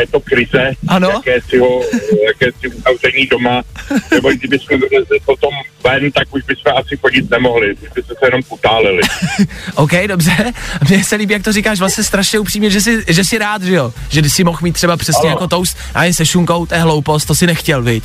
[0.01, 1.09] této krize, Ano.
[1.11, 1.81] jakésiho,
[2.27, 3.63] jakési uzavření doma,
[4.11, 5.51] nebo kdybychom vylezli potom
[5.85, 9.03] ven, tak už bychom asi chodit nemohli, už bychom se jenom utálili.
[9.75, 10.53] OK, dobře.
[10.89, 13.75] Mně se líbí, jak to říkáš vlastně strašně upřímně, že jsi, že jsi rád, že
[13.75, 13.93] jo?
[14.11, 15.31] Že ty si mohl mít třeba přesně Ano.
[15.31, 18.05] jako toast a jen se šunkou, to je hloupost, to si nechtěl, viď?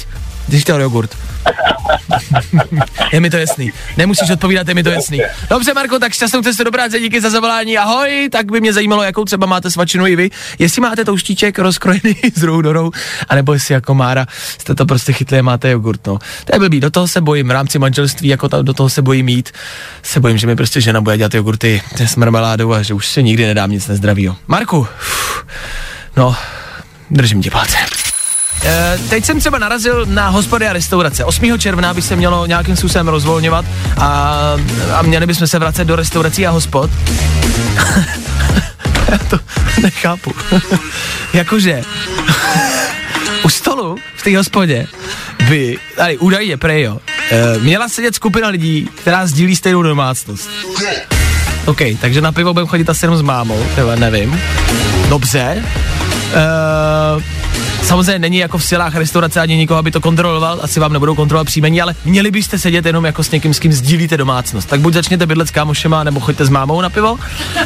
[0.50, 1.18] Jsi chtěl jogurt.
[3.12, 3.72] je mi to jasný.
[3.98, 5.22] Nemusíš odpovídat, je mi to jasný.
[5.50, 8.30] Dobře, Marko, tak šťastnou cestu do práce, díky za zavolání, ahoj.
[8.32, 10.30] Tak by mě zajímalo, jakou třeba máte svačinu i vy.
[10.60, 12.92] Jestli máte touštíček rozkrojený z rohu do rohu,
[13.30, 14.28] anebo jestli jako Mára
[14.58, 16.20] jste to prostě chytli a máte jogurt, no.
[16.46, 19.02] To je blbý, do toho se bojím v rámci manželství, jako ta, do toho se
[19.02, 19.52] bojím jít.
[20.04, 23.22] Se bojím, že mi prostě žena bude dělat jogurty s marmeládou a že už se
[23.22, 24.36] nikdy nedám nic nezdravýho.
[24.48, 24.88] Marku,
[26.18, 26.36] no,
[27.12, 28.05] držím ti palce.
[28.66, 31.26] E, teď jsem třeba narazil na hospody a restaurace.
[31.26, 31.60] 8.
[31.60, 33.66] června by se mělo nějakým způsobem rozvolňovat
[33.98, 34.40] a,
[34.94, 36.92] a měli bychom se vracet do restaurací a hospod.
[39.12, 39.40] Já to
[39.82, 40.32] nechápu.
[41.34, 41.82] Jakože
[43.44, 44.88] u stolu v té hospodě
[45.50, 47.00] by, tady údajně prej jo,
[47.32, 50.50] e, měla sedět skupina lidí, která sdílí stejnou domácnost.
[51.66, 54.42] OK, takže na pivo budeme chodit asi jenom s mámou, nevím.
[55.10, 55.64] Dobře.
[57.16, 57.45] Uh,
[57.86, 61.48] Samozřejmě není jako v silách restaurace ani nikoho, aby to kontroloval, asi vám nebudou kontrolovat
[61.48, 64.70] příjmení, ale měli byste sedět jenom jako s někým, s kým sdílíte domácnost.
[64.70, 67.18] Tak buď začněte bydlet s kámošema, nebo choďte s mámou na pivo.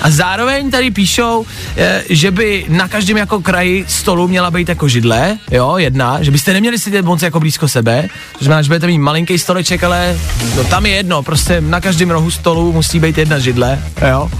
[0.01, 1.45] A zároveň tady píšou,
[1.77, 6.31] eh, že by na každém jako kraji stolu měla být jako židle, jo, jedna, že
[6.31, 8.07] byste neměli sedět moc jako blízko sebe,
[8.39, 10.19] to znamená, že budete mít malinký stoleček, ale
[10.57, 14.31] no, tam je jedno, prostě na každém rohu stolu musí být jedna židle, jo.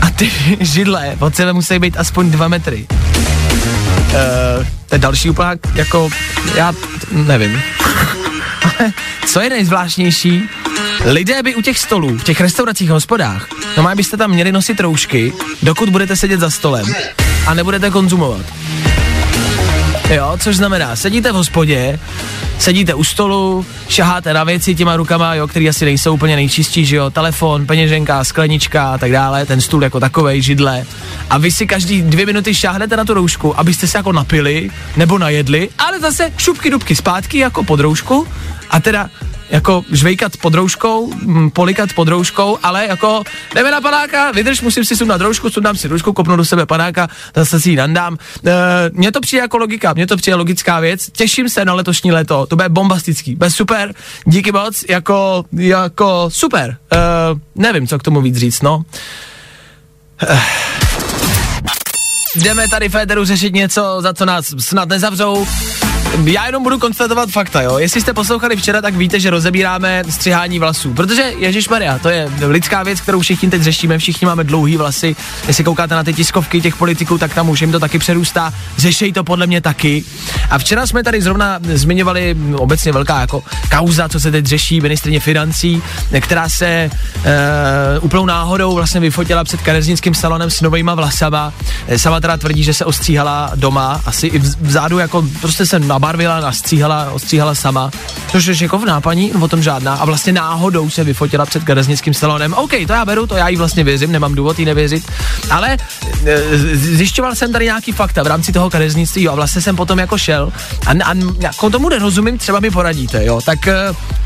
[0.00, 0.30] A ty
[0.60, 2.86] židle od sebe musí být aspoň dva metry.
[3.64, 6.10] Uh, to je další úplná, jako,
[6.54, 6.72] já
[7.10, 7.62] nevím.
[9.26, 10.42] Co je nejzvláštnější?
[11.04, 15.32] Lidé by u těch stolů, v těch restauracích hospodách, no byste tam měli nosit roušky,
[15.62, 16.86] dokud budete sedět za stolem
[17.46, 18.46] a nebudete konzumovat.
[20.10, 21.98] Jo, což znamená, sedíte v hospodě,
[22.58, 26.96] sedíte u stolu, šaháte na věci těma rukama, jo, který asi nejsou úplně nejčistší, že
[26.96, 30.84] jo, telefon, peněženka, sklenička a tak dále, ten stůl jako takovej, židle.
[31.30, 35.18] A vy si každý dvě minuty šáhnete na tu roušku, abyste se jako napili nebo
[35.18, 38.28] najedli, ale zase šupky dubky zpátky jako pod roušku
[38.70, 39.10] a teda
[39.54, 43.22] jako žvejkat pod rouškou, mm, polikat pod rouškou, ale jako
[43.54, 47.08] jdeme na panáka, vydrž, musím si sundat roušku, sundám si roušku, kopnu do sebe panáka,
[47.36, 48.16] zase si ji nandám.
[48.46, 48.50] E,
[48.92, 52.46] mně to přijde jako logika, mně to přijde logická věc, těším se na letošní léto,
[52.46, 53.94] to bude bombastický, bude super,
[54.24, 56.96] díky moc, jako, jako super, e,
[57.54, 58.82] nevím, co k tomu víc říct, no.
[60.28, 60.40] Eh.
[62.36, 65.46] Jdeme tady Féteru řešit něco, za co nás snad nezavřou.
[66.24, 67.78] Já jenom budu konstatovat fakta, jo.
[67.78, 70.94] Jestli jste poslouchali včera, tak víte, že rozebíráme střihání vlasů.
[70.94, 75.16] Protože Ježíš Maria, to je lidská věc, kterou všichni teď řešíme, všichni máme dlouhý vlasy.
[75.48, 78.52] Jestli koukáte na ty tiskovky těch politiků, tak tam už jim to taky přerůstá.
[78.78, 80.04] Řešej to podle mě taky.
[80.50, 83.42] A včera jsme tady zrovna zmiňovali obecně velká jako
[83.76, 85.82] kauza, co se teď řeší, ministrině financí,
[86.20, 86.90] která se e,
[88.00, 91.52] úplnou náhodou vlastně vyfotila před kadeřnickým salonem s novýma vlasama.
[91.88, 95.78] E, sama teda tvrdí, že se ostříhala doma, asi i vz- vzadu jako prostě se
[96.04, 97.90] nabarvila, nastříhala, ostříhala sama.
[98.30, 99.94] Což je šikovná paní, o tom žádná.
[99.94, 102.54] A vlastně náhodou se vyfotila před kadeřnickým salonem.
[102.54, 105.10] OK, to já beru, to já jí vlastně věřím, nemám důvod jí nevěřit.
[105.50, 105.76] Ale
[106.26, 110.18] e, zjišťoval jsem tady nějaký fakta v rámci toho kadeřnictví a vlastně jsem potom jako
[110.18, 110.52] šel
[110.86, 113.40] a, a jako tomu nerozumím, třeba mi poradíte, jo.
[113.40, 113.74] Tak e,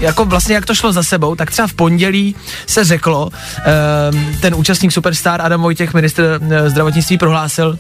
[0.01, 4.55] jako vlastně jak to šlo za sebou, tak třeba v pondělí se řeklo, e, ten
[4.55, 7.79] účastník Superstar Adam Vojtěch, ministr e, zdravotnictví, prohlásil,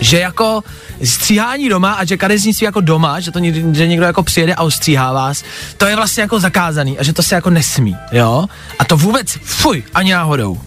[0.00, 0.62] že jako
[1.04, 3.40] stříhání doma a že kadeřnictví jako doma, že to
[3.72, 5.44] že někdo jako přijede a ostříhá vás,
[5.76, 8.46] to je vlastně jako zakázaný a že to se jako nesmí, jo?
[8.78, 10.60] A to vůbec, fuj, ani náhodou.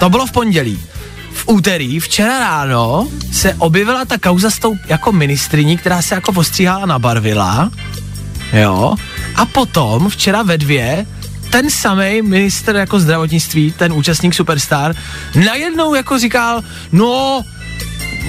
[0.00, 0.80] To bylo v pondělí.
[1.32, 6.32] V úterý, včera ráno, se objevila ta kauza s tou jako ministriní, která se jako
[6.32, 7.70] postříhala nabarvila,
[8.52, 8.94] jo?
[9.34, 11.06] A potom, včera ve dvě,
[11.50, 14.94] ten samý minister jako zdravotnictví, ten účastník Superstar,
[15.34, 17.42] najednou jako říkal, no,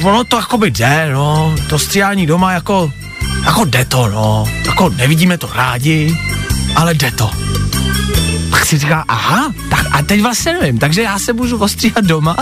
[0.04, 2.92] ono to jako by jde, no, to stříhání doma jako,
[3.46, 6.18] jako jde to, no, jako nevidíme to rádi,
[6.76, 7.32] ale jde to.
[8.52, 12.36] Tak si říká, aha, tak a teď vlastně nevím, takže já se můžu ostříhat doma,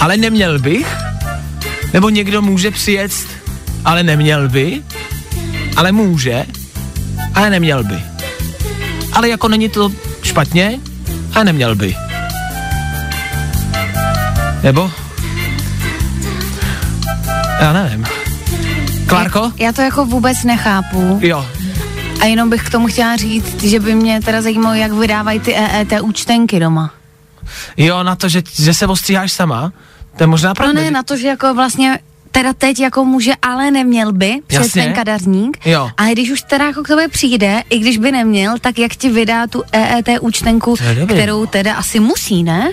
[0.00, 0.96] ale neměl bych,
[1.92, 3.12] nebo někdo může přijet,
[3.84, 4.82] ale neměl by,
[5.76, 6.46] ale může,
[7.34, 8.02] ale neměl by.
[9.12, 10.80] Ale jako není to špatně,
[11.34, 11.96] ale neměl by.
[14.62, 14.90] Nebo?
[17.60, 18.06] Já nevím.
[19.06, 19.52] Klárko?
[19.58, 21.18] Já to jako vůbec nechápu.
[21.22, 21.46] Jo.
[22.20, 25.54] A jenom bych k tomu chtěla říct, že by mě teda zajímalo, jak vydávají ty
[25.54, 26.90] EET účtenky doma.
[27.76, 29.72] Jo, na to, že, že se ostříháš sama?
[30.16, 30.82] To je možná No pravda.
[30.82, 31.98] ne, na to, že jako vlastně
[32.30, 34.82] teda teď jako může, ale neměl by před Jasně.
[34.84, 35.58] ten kadeřník.
[35.66, 35.90] Jo.
[35.96, 39.10] A když už teda jako k tobě přijde, i když by neměl, tak jak ti
[39.10, 40.74] vydá tu EET účtenku,
[41.06, 42.68] kterou teda asi musí, ne?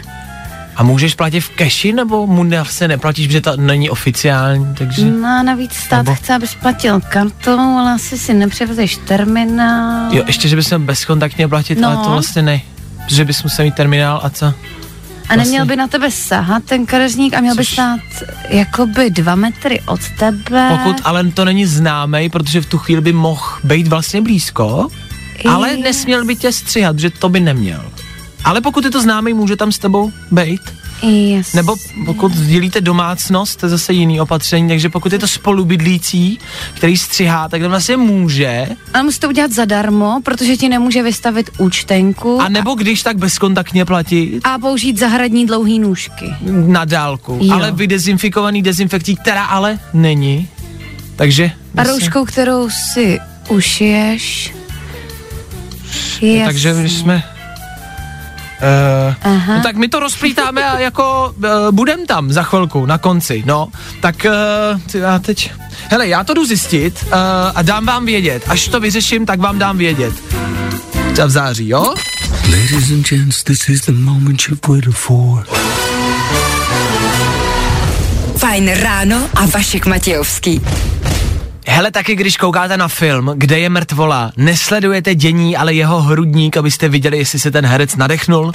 [0.76, 5.06] A můžeš platit v keši, nebo mu se neplatíš, protože to není oficiální, takže...
[5.06, 10.14] No a navíc stát Nebo- chce, abys platil kartou, ale asi si nepřevezeš terminál.
[10.14, 11.88] Jo, ještě, že bys měl bezkontaktně platit, No.
[11.88, 12.62] ale to vlastně ne.
[13.08, 14.46] Že bys musel mít terminál a co?
[14.46, 14.52] A
[15.30, 18.00] neměl vlastně- by na tebe sahat ten kadeřník a měl by Což- stát
[18.50, 20.70] jakoby dva metry od tebe.
[20.78, 24.88] Pokud ale to není známý, protože v tu chvíli by mohl být vlastně blízko,
[25.50, 25.80] ale Yes.
[25.84, 27.84] nesměl by tě stříhat, protože to by neměl.
[28.44, 30.62] Ale pokud je to známý, může tam s tebou být.
[31.04, 31.54] Yes.
[31.54, 31.76] Nebo
[32.06, 36.39] pokud sdílíte domácnost, to je zase jiný opatření, takže pokud je to spolubydlící,
[36.74, 41.50] který střihá, tak tam vlastně může, Ale musí to udělat zadarmo, protože ti nemůže vystavit
[41.58, 46.34] účtenku a nebo když tak bezkontaktně platit a použít zahradní dlouhý nůžky.
[46.68, 47.54] na dálku, Jo.
[47.54, 50.48] ale vydezinfikovaný dezinfekcí, která ale není.
[51.16, 51.46] Takže...
[51.46, 53.20] A vlastně- rouškou, kterou si
[53.50, 54.54] ušiješ.
[56.22, 56.46] Jasně.
[56.46, 57.24] Takže když jsme...
[58.64, 59.57] Uh, Aha.
[59.57, 63.68] no tak my to rozplítáme a jako uh, budem tam za chvilku, na konci, no.
[63.99, 65.51] Tak uh, ty, já teď
[65.89, 67.11] Hele, já to jdu zjistit uh,
[67.55, 68.43] a dám vám vědět.
[68.47, 70.14] Až to vyřeším, tak vám dám vědět.
[71.14, 71.93] Třeba v září, jo?
[72.51, 75.45] Ladies and gents, this is the moment you've waited for.
[78.38, 80.61] Fajn ráno a Vašek Matějovský.
[81.68, 86.89] Hele, taky když koukáte na film, kde je mrtvola, nesledujete dění, ale jeho hrudník, abyste
[86.89, 88.45] viděli, jestli se ten herec nadechnul?
[88.45, 88.53] Uh,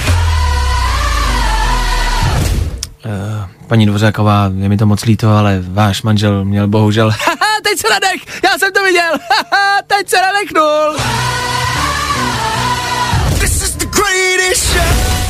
[3.66, 7.10] paní Dvořáková, je mi to moc líto, ale váš manžel měl bohužel...
[7.26, 8.42] Haha, teď se nadech!
[8.44, 9.12] Já jsem to viděl!
[9.52, 10.96] Haha, teď se nadechnul!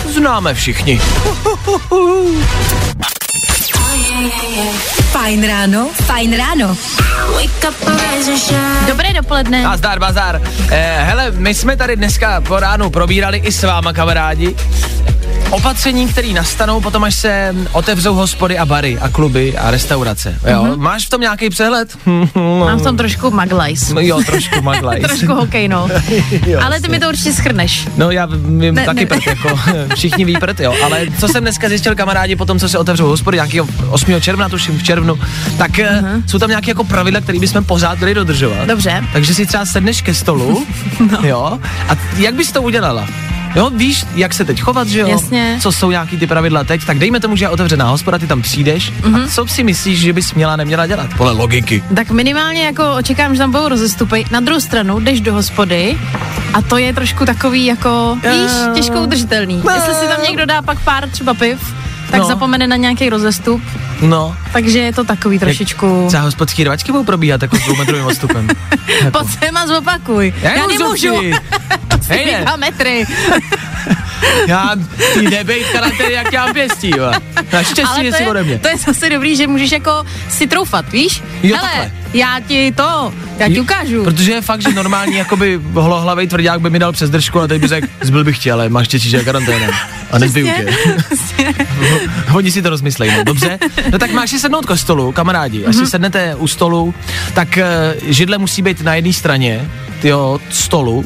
[0.08, 1.00] Známe všichni.
[5.12, 6.76] Fajn ráno, fajn ráno.
[8.86, 9.64] Dobré dopoledne.
[9.66, 10.40] A zdar, bazar.
[10.70, 14.56] Eh, hele, my jsme tady dneska po ránu probírali i s váma, kamarádi,
[15.50, 20.38] opatření, které nastanou potom, až se otevřou hospody a bary a kluby a restaurace.
[20.50, 20.62] Jo?
[20.62, 20.76] Mm-hmm.
[20.76, 21.98] Máš v tom nějaký přehled?
[22.34, 23.92] Mám v tom trošku maglajs.
[23.92, 25.02] No jo, trošku maglajs.
[25.06, 25.88] trošku hokej, no.
[26.46, 27.88] Jo, Ale ty mi to určitě schrneš.
[27.96, 29.06] No já vím Ne, taky ne.
[29.06, 29.58] prd, jako
[29.94, 30.74] všichni ví prd, jo.
[30.84, 34.20] Ale co jsem dneska zjistil, kamarádi, po tom, co se otevřou hospody, nějakého 8.
[34.20, 35.18] června, tuším v červnu,
[35.58, 36.22] tak uh-huh.
[36.26, 38.66] jsou tam nějaké jako pravidla, které bychom pořád měli dodržovat.
[38.66, 39.04] Dobře.
[39.12, 40.66] Takže si třeba sedneš ke stolu,
[41.12, 41.28] no.
[41.28, 43.08] jo, a jak bys to udělala?
[43.54, 45.08] Jo, víš, jak se teď chovat, že jo?
[45.08, 45.58] Jasně.
[45.62, 46.84] Co jsou nějaký ty pravidla teď?
[46.84, 48.90] Tak dejme tomu, že je otevřená hospoda, ty tam přijdeš.
[48.90, 49.14] Mhm.
[49.14, 49.24] Uh-huh.
[49.24, 51.10] A co si myslíš, že bys měla, neměla dělat?
[51.16, 51.84] Podle logiky.
[51.96, 54.24] Tak minimálně jako očekám, že tam budou rozestupy.
[54.30, 55.98] Na druhou stranu jdeš do hospody
[56.54, 58.70] a to je trošku takový jako, víš, Eh.
[58.74, 59.62] těžko udržitelný.
[59.74, 61.74] Jestli si tam někdo dá pak pár třeba piv,
[62.10, 62.26] tak No.
[62.26, 63.62] zapomene na nějaký rozestup,
[64.00, 66.04] No, takže je to takový trošičku...
[66.08, 68.48] třeba hospodský rvačky budou probíhat jako s dvoumetrovým odstupem.
[69.12, 70.34] Pojď sem a zopakuj.
[70.42, 71.14] Já Já nemůžu.
[72.42, 73.04] Dva metry.
[74.46, 74.70] Já
[75.14, 77.12] ty nebej v karanténě, jak tě mám pěstí, jo.
[77.52, 78.58] Naštěstí, Ale že to jsi je, ode mě.
[78.58, 81.22] to je zase dobrý, že můžeš jako si troufat, víš?
[81.42, 81.90] Jo, Hele, takhle.
[82.14, 84.04] já ti to, já ti Jo, ukážu.
[84.04, 87.60] Protože je fakt, že normální jakoby holohlavej tvrdák by mi dal přes držku a teď
[87.60, 89.66] by řekl, zbyl bych tě, ale máš štěstí, že je karanténa.
[90.10, 90.66] A nezbiju tě.
[92.34, 93.58] Oni si to rozmyslej, no dobře.
[93.92, 95.64] No tak máš si sednout ke stolu, kamarádi.
[95.66, 96.94] Až si sednete u stolu,
[97.34, 97.66] tak eh,
[98.06, 101.04] židle musí být na jedné straně, tyjo, stolu.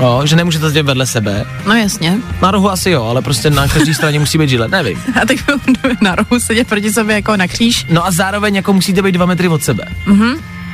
[0.00, 1.44] Jo, že nemůžete sedět vedle sebe.
[1.66, 2.18] No jasně.
[2.42, 5.02] Na rohu asi jo, ale prostě na každé straně musí být židle, nevím.
[5.22, 5.36] A tak
[6.00, 9.26] na rohu sedět proti sobě jako na kříž No a zároveň jako musíte být dva
[9.26, 9.84] metry od sebe.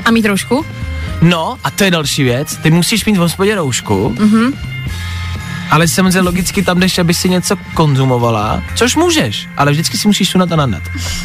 [0.05, 0.67] a mít trošku.
[1.23, 2.57] No, a to je další věc.
[2.57, 4.53] Ty musíš mít v hospodě roušku, mm-hmm.
[5.71, 10.31] ale samozřejmě logicky tam jdeš, aby si něco konzumovala, což můžeš, ale vždycky si musíš
[10.31, 10.83] sunat a nadat.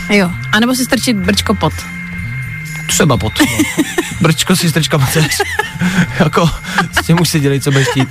[0.10, 0.32] Jo.
[0.52, 1.74] A nebo si strčit brčko pod.
[2.90, 3.34] Třeba pot.
[3.40, 3.46] No.
[4.22, 5.38] Brčko si strčka chceš.
[6.20, 6.50] jako,
[7.02, 8.10] s tím už si dělej, co budeš chtít.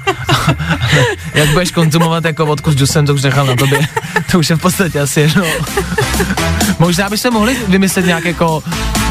[1.34, 3.78] jak budeš konzumovat jako vodku s džusem, to už nechal na tobě.
[4.32, 5.44] to už je v podstatě asi jedno.
[6.78, 8.62] Možná byste mohli vymyslet nějak jako,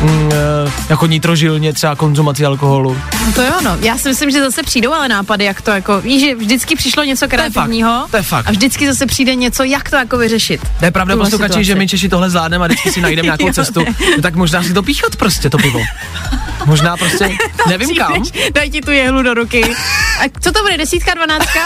[0.02, 2.98] mm, eh, jako nitrožilně třeba konzumaci alkoholu.
[3.26, 3.78] No to jo, no.
[3.82, 7.04] Já si myslím, že zase přijdou ale nápady, jak to jako, víš, že vždycky přišlo
[7.04, 8.08] něco je fakt, kreativního.
[8.12, 8.48] to je fakt.
[8.48, 10.62] A vždycky zase přijde něco, jak to jako vyřešit.
[10.80, 13.86] To je pravda, posluchači, že my Češi tohle zvládneme a vždycky si najdeme nějakou cestu.
[14.16, 15.80] No, tak možná si to píchat prostě, to pivo.
[16.66, 17.30] Možná prostě,
[17.68, 18.24] nevím kam.
[18.54, 19.64] Daj ti tu jehlu do ruky.
[20.20, 21.60] A co to bude, desítka, dvanáctka?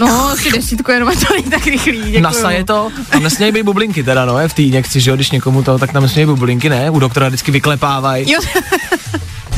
[0.00, 1.98] No, si desítku, jenom to není tak rychlý.
[1.98, 2.20] Děkuju.
[2.20, 5.30] Nasaje to a nesmějí být bublinky teda, no, je v té injekci, že jo, když
[5.30, 6.90] někomu to, tak tam nesmějí být bublinky, ne?
[6.90, 8.40] U doktora vždycky vyklepávají, Jo,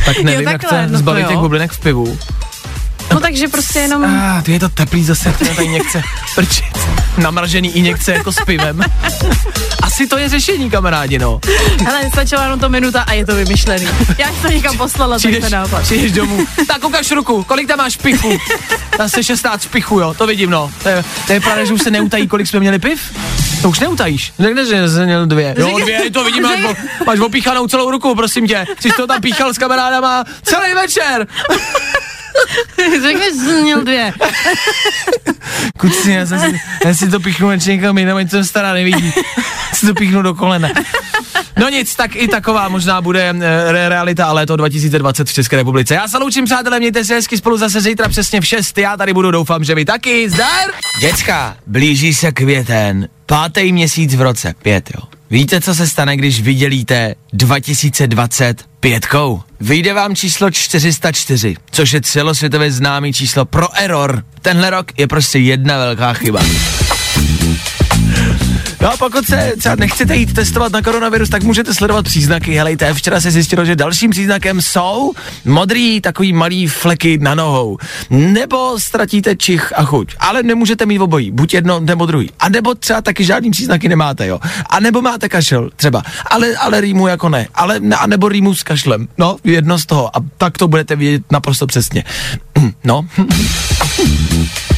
[0.04, 1.40] tak nevím, jak takhle, se no to zbavit těch jo.
[1.40, 2.18] bublinek v pivu.
[3.20, 4.04] No takže prostě jenom...
[4.04, 6.02] Ah, ty je to teplý zase, která ta injekce,
[6.34, 6.64] prčit.
[7.18, 8.80] Namražený injekce jako s pivem.
[9.82, 11.40] Asi to je řešení, kamarádi, no.
[11.84, 13.88] Hele, stačila jenom to minuta a je to vymyšlený.
[14.18, 15.82] Já jsem to někam poslala, tak Přijdeš, to nápad.
[15.82, 18.38] přijdeš domů, tak ukaž ruku, kolik tam máš pichu?
[18.98, 20.70] Zase 16 pichu, jo, to vidím, no.
[20.82, 23.00] To je, to je pravda, že už se neutají, kolik jsme měli piv?
[23.62, 24.32] To už neutajíš.
[24.38, 25.54] Řekneš, že jsi měl dvě.
[25.58, 26.60] Jo, dvě, to vidím, máš,
[27.06, 28.66] máš opíchanou celou ruku, prosím tě.
[28.80, 31.26] Jsi to tam píchal s kamarádama celý večer.
[33.02, 34.12] Řekneš, že jsi měl dvě.
[35.78, 39.12] Kuci, já, jsem si, já si to píchnu radši někam jinam, ať jsem stará nevidí.
[39.74, 40.68] si to píchnu do kolena.
[41.58, 45.56] No nic, tak i taková možná bude e, re- realita a léto 2020 v České
[45.56, 45.94] republice.
[45.94, 48.78] Já se loučím, přátelé, mějte se hezky spolu zase zítra přesně v 6.
[48.78, 50.30] Já tady budu, doufám, že vy taky.
[50.30, 50.70] Zdar!
[51.00, 55.19] Děcka, blíží se květen, pátý měsíc v roce, pět jo.
[55.32, 59.42] Víte, co se stane, když vydělíte 2020 pětkou?
[59.60, 64.24] Vyjde vám číslo 404, což je celosvětově známý číslo pro error.
[64.42, 66.40] Tenhle rok je prostě jedna velká chyba.
[68.80, 72.54] No a pokud se třeba nechcete jít testovat na koronavirus, tak můžete sledovat příznaky.
[72.54, 75.12] Helejte, včera se zjistilo, že dalším příznakem jsou
[75.44, 77.78] modrý takový malý fleky na nohou.
[78.10, 80.14] Nebo ztratíte čich a chuť.
[80.18, 82.30] Ale nemůžete mít obojí, buď jedno nebo druhý.
[82.40, 84.40] A nebo třeba taky žádný příznaky nemáte, jo.
[84.70, 86.02] A nebo máte kašel, třeba.
[86.26, 87.48] Ale, ale rýmu jako ne.
[87.54, 89.08] Ale, a nebo rýmu s kašlem.
[89.18, 90.16] No, jedno z toho.
[90.16, 92.04] A tak to budete vědět naprosto přesně.
[92.84, 93.06] No.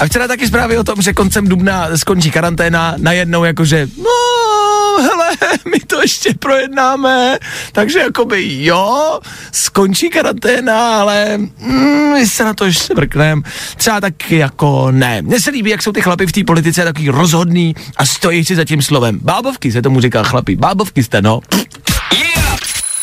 [0.00, 5.30] A včera taky zprávy o tom, že koncem dubna skončí karanténa, najednou jakože, no, hele,
[5.72, 7.38] my to ještě projednáme,
[7.72, 9.20] takže jakoby jo,
[9.52, 13.42] skončí karanténa, ale mm, my se na to ještě vrkneme.
[13.76, 15.22] Třeba taky jako ne.
[15.22, 18.56] Mně se líbí, jak jsou ty chlapy v té politice takový rozhodný a stojí si
[18.56, 19.18] za tím slovem.
[19.22, 21.40] Bábovky se tomu říká chlapi, bábovky jste, no.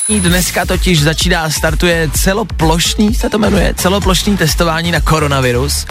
[0.10, 5.86] Dneska totiž začíná, startuje celoplošný, se to jmenuje, celoplošný testování na koronavirus.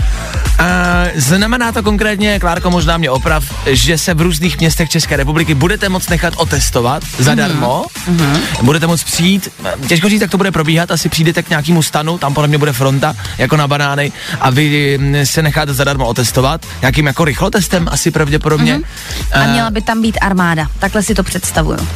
[0.58, 5.54] A znamená to konkrétně, Klárko možná mě oprav, že se v různých městech České republiky
[5.54, 7.84] budete moct nechat otestovat zadarmo.
[8.08, 8.40] Mm-hmm.
[8.62, 9.48] Budete moct přijít,
[9.88, 12.72] těžko říct, jak to bude probíhat, asi přijdete k nějakému stanu, tam podle mě bude
[12.72, 18.10] fronta, jako na banány, a vy mm, se necháte zadarmo otestovat, nějakým jako rychlotestem asi
[18.10, 18.78] pravděpodobně.
[18.78, 19.42] Mm-hmm.
[19.42, 21.88] A měla by tam být armáda, takhle si to představuju.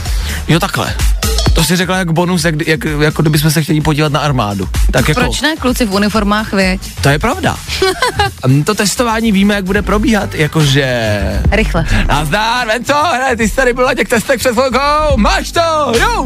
[0.48, 0.94] Jo, takhle.
[1.60, 4.68] To si řekla jak bonus, jak, jak, jako kdybychom se chtěli podívat na armádu.
[4.90, 6.80] Tak jako, Proč ne, kluci v uniformách, věď?
[7.02, 7.56] To je pravda.
[8.42, 11.42] A to testování víme, jak bude probíhat, jakože...
[11.50, 11.86] Rychle.
[12.08, 16.24] Nazdar, Venco, hele, ty jsi tady byl na těch testech před chvilkou, máš to, jo!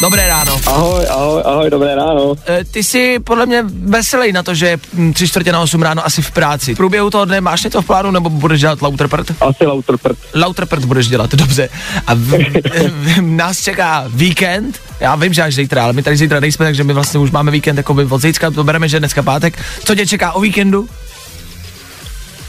[0.00, 0.60] Dobré ráno.
[0.66, 2.34] Ahoj, ahoj, ahoj, dobré ráno.
[2.48, 5.82] E, ty jsi podle mě veselý na to, že je mm, tři čtvrtě na 8
[5.82, 6.74] ráno asi v práci.
[6.74, 9.32] V průběhu toho dne máš něco v plánu, nebo budeš dělat lauterprt?
[9.40, 10.18] Asi lauterprt.
[10.34, 11.68] Lauterprt budeš dělat, dobře.
[12.06, 12.18] A v,
[12.88, 14.65] v, nás čeká víkend,
[15.00, 17.50] já vím, že až zítra, ale my tady zítra nejsme, takže my vlastně už máme
[17.50, 19.58] víkend jako od zítřka, to bereme, že dneska pátek.
[19.84, 20.88] Co tě čeká o víkendu?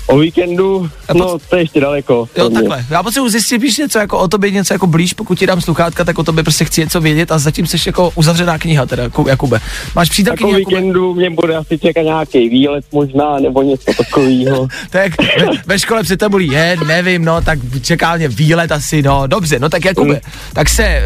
[0.08, 2.30] O víkendu, no to je ještě daleko.
[2.38, 2.86] Jo, takhle.
[2.89, 6.03] Já potřebuji zjistit víš něco jako o tobě, něco jako blíž, pokud ti dám sluchátka,
[6.03, 9.60] tak o tobě prostě chci něco vědět a zatím jsi jako uzavřená kniha, teda Jakube.
[9.95, 14.68] Máš přítelkyni Jako víkendu mě bude asi čekat nějaký výlet možná, nebo něco takového.
[14.89, 19.28] tak ve, ve škole před tabulí je, nevím, no, tak čeká mě výlet asi, no,
[19.28, 20.20] dobře, no tak Jakube, Mm.
[20.53, 21.03] tak se eh,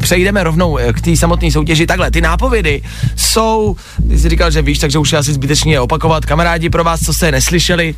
[0.00, 1.86] přejdeme rovnou eh, k té samotné soutěži.
[1.86, 2.82] Takhle, ty nápovědy
[3.16, 3.76] jsou,
[4.08, 6.26] ty jsi říkal, že víš, takže už je asi zbytečně opakovat.
[6.26, 7.94] Kamarádi, pro vás, co jste neslyšeli,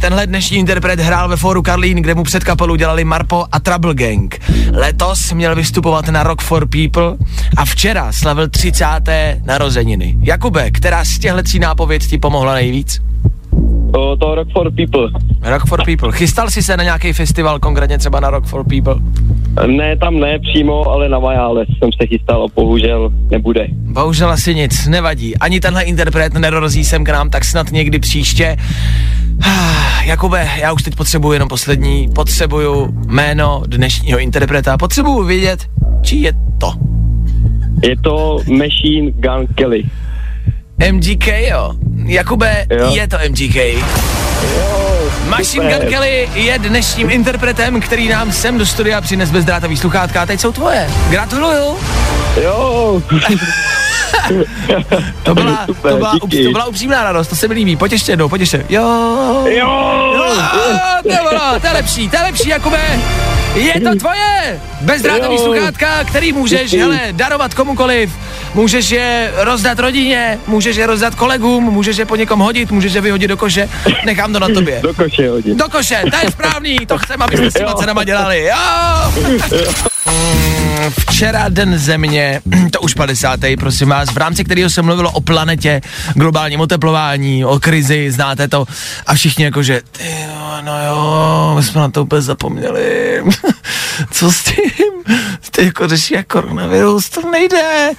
[0.00, 3.94] tenhle dnešní interpret hrál ve fóru Karlín, kde mu před kapelu dělali Marpo a Trouble
[3.94, 4.40] Gang.
[4.72, 7.26] Letos měl vystupovat na Rock for People
[7.56, 8.84] a včera slavil 30.
[9.44, 10.16] narozeniny.
[10.20, 13.00] Jakube, která z těchto nápověd ti pomohla nejvíc?
[13.92, 15.10] To, to Rock for People.
[15.42, 16.12] Rock for People.
[16.12, 18.94] Chystal jsi se na nějaký festival, konkrétně třeba na Rock for People?
[19.66, 23.66] Ne, tam ne přímo, ale na Majále jsem se chystal a bohužel nebude.
[23.72, 25.36] Bohužel asi nic, nevadí.
[25.36, 28.56] Ani tenhle interpret nedorazí sem k nám, tak snad někdy příště.
[30.04, 32.08] Jakube, já už teď potřebuji jenom poslední.
[32.14, 34.78] Potřebuju jméno dnešního interpreta.
[34.78, 35.66] Potřebuju vědět,
[36.02, 36.72] či je to.
[37.82, 39.84] Je to Machine Gun Kelly.
[40.78, 41.72] MGK, jo.
[42.04, 42.90] Jakube, Jo.
[42.94, 43.56] je to MGK.
[45.28, 45.78] Machine super.
[45.80, 50.22] Gun Kelly je dnešním interpretem, který nám sem do studia přines bezdrátový sluchátka.
[50.22, 50.90] A teď jsou tvoje.
[51.10, 51.76] Gratuluju.
[52.42, 53.02] Jo,
[55.22, 56.44] To byla, Super, to byla, díky.
[56.44, 57.76] to byla upřímná radost, to se mi líbí.
[57.76, 58.64] Pojď ještě jednou, pojď ještě.
[58.68, 58.82] Jo.
[59.48, 59.68] jo,
[60.16, 60.34] Jo,
[61.02, 61.18] to je
[61.60, 62.78] to je lepší, to je lepší, Jakube.
[63.54, 65.42] Je to tvoje bezdrátový Jo.
[65.44, 68.10] sluchátka, který můžeš, hele, darovat komukoliv.
[68.54, 73.00] Můžeš je rozdat rodině, můžeš je rozdat kolegům, můžeš je po někom hodit, můžeš je
[73.00, 73.68] vyhodit do koše.
[74.04, 74.80] Nechám to na tobě.
[74.82, 75.56] do koše hodit.
[75.56, 77.76] Do koše, to je správný, to chceme, abyste s těma Jo.
[77.76, 78.44] cenama dělali.
[78.44, 79.12] Jo!
[79.28, 79.38] Mm,
[81.00, 82.40] Včera den země,
[82.72, 83.40] to už 50.
[83.60, 85.80] prosím vás, v rámci kterého se mluvilo o planetě,
[86.14, 88.64] globálním oteplování, o krizi, znáte to,
[89.06, 93.22] a všichni jakože, ty jo, no jo, my jsme na to úplně zapomněli,
[94.10, 95.14] co s tím,
[95.50, 97.90] ty jako řeší jak koronavirus, to nejde,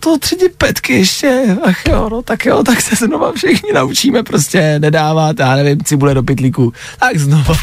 [0.00, 4.78] to třetí petky ještě, ach jo, no tak jo, tak se znova všichni naučíme prostě
[4.78, 7.54] nedávat, já nevím, cibule do pytlíku, tak znova.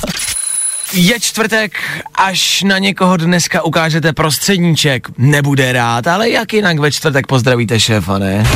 [0.94, 1.80] Je čtvrtek,
[2.16, 5.08] až na někoho dneska ukážete prostředníček.
[5.18, 8.48] Nebude rád, ale jak jinak ve čtvrtek pozdravíte šéfa, ne?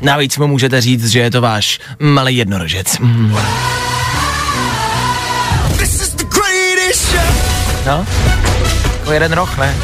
[0.00, 2.98] Navíc mu můžete říct, že je to váš malý jednorožec.
[2.98, 3.36] Mm.
[7.86, 8.06] No,
[8.98, 9.74] jako jeden roh, ne?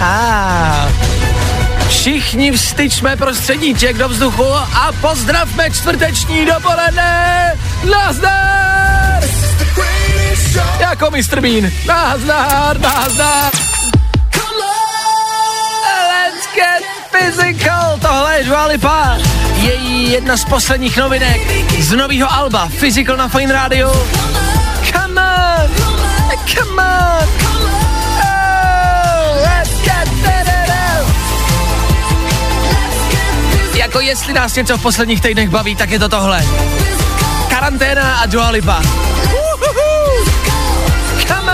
[0.00, 0.88] A
[1.88, 7.52] všichni vstyčme prostředníček do vzduchu a pozdravme čtvrteční dopoledne.
[7.90, 9.22] Nazdar!
[10.80, 11.40] Jako Mr.
[11.40, 11.70] Bean.
[11.86, 13.52] Nazdar, nazdar.
[16.08, 17.98] Let's get physical.
[18.00, 19.18] Tohle je Dua Lipa.
[19.60, 21.40] její jedna z posledních novinek
[21.78, 24.06] z nového alba Physical na Fine Radio.
[24.92, 25.70] Come on,
[26.46, 27.77] come on.
[33.88, 36.44] Jako jestli nás něco v posledních týdnech baví, tak je to tohle.
[37.48, 38.82] Karanténa a Dua Lipa.
[39.24, 40.24] Uhuhu.
[41.26, 41.52] Come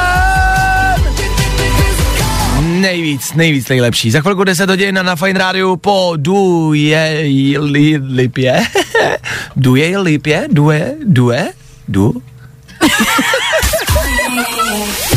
[2.59, 2.81] on.
[2.81, 4.11] Nejvíc, nejvíc nejlepší.
[4.11, 7.25] Za chvilku 10 hodin na Fine Radio po Duje
[7.59, 8.63] li, Lipě.
[9.57, 10.47] Duje Lipě?
[10.53, 10.95] Due?
[11.05, 11.53] Due?
[11.89, 12.23] Du?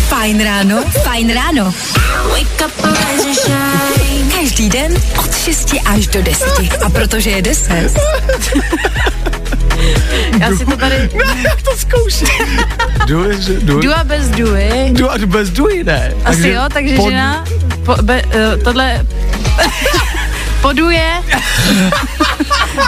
[0.08, 1.74] Fajn ráno, fajn ráno.
[2.30, 4.07] Wake up and rise and shine.
[4.48, 6.48] Každý den od 6 až do 10.
[6.86, 7.74] A protože je 10,
[10.40, 11.10] Já si to tady...
[11.44, 12.60] Jak to zkouším?
[13.06, 13.54] Due, že?
[13.54, 13.84] Due?
[13.84, 14.90] Dua bez duy.
[14.92, 16.14] Du, bez Dui, ne?
[16.26, 17.46] Asi jo, takže pod- žena,
[17.86, 19.06] po, be, uh, tohle
[20.62, 21.24] poduje,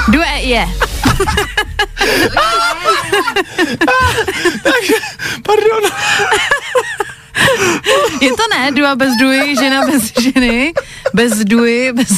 [0.08, 0.66] due je.
[5.44, 5.92] Pardon.
[8.22, 10.74] Je to ne, dua bez duji, žena bez ženy,
[11.14, 12.10] bez duji, bez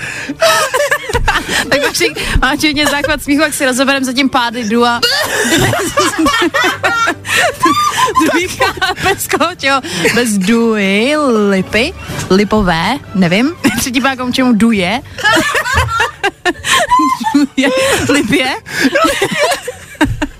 [1.70, 1.80] tak
[2.40, 5.00] máš, hodně záchvat smíchu, jak si rozoberem zatím pády dua.
[8.24, 8.74] Druhýka
[9.04, 9.80] bez kočo,
[10.14, 11.16] bez duji,
[11.48, 11.94] lipy,
[12.30, 13.56] lipové, nevím.
[13.78, 15.00] Třetí pákom čemu duje.
[17.34, 17.68] duje,
[18.08, 18.54] lipě.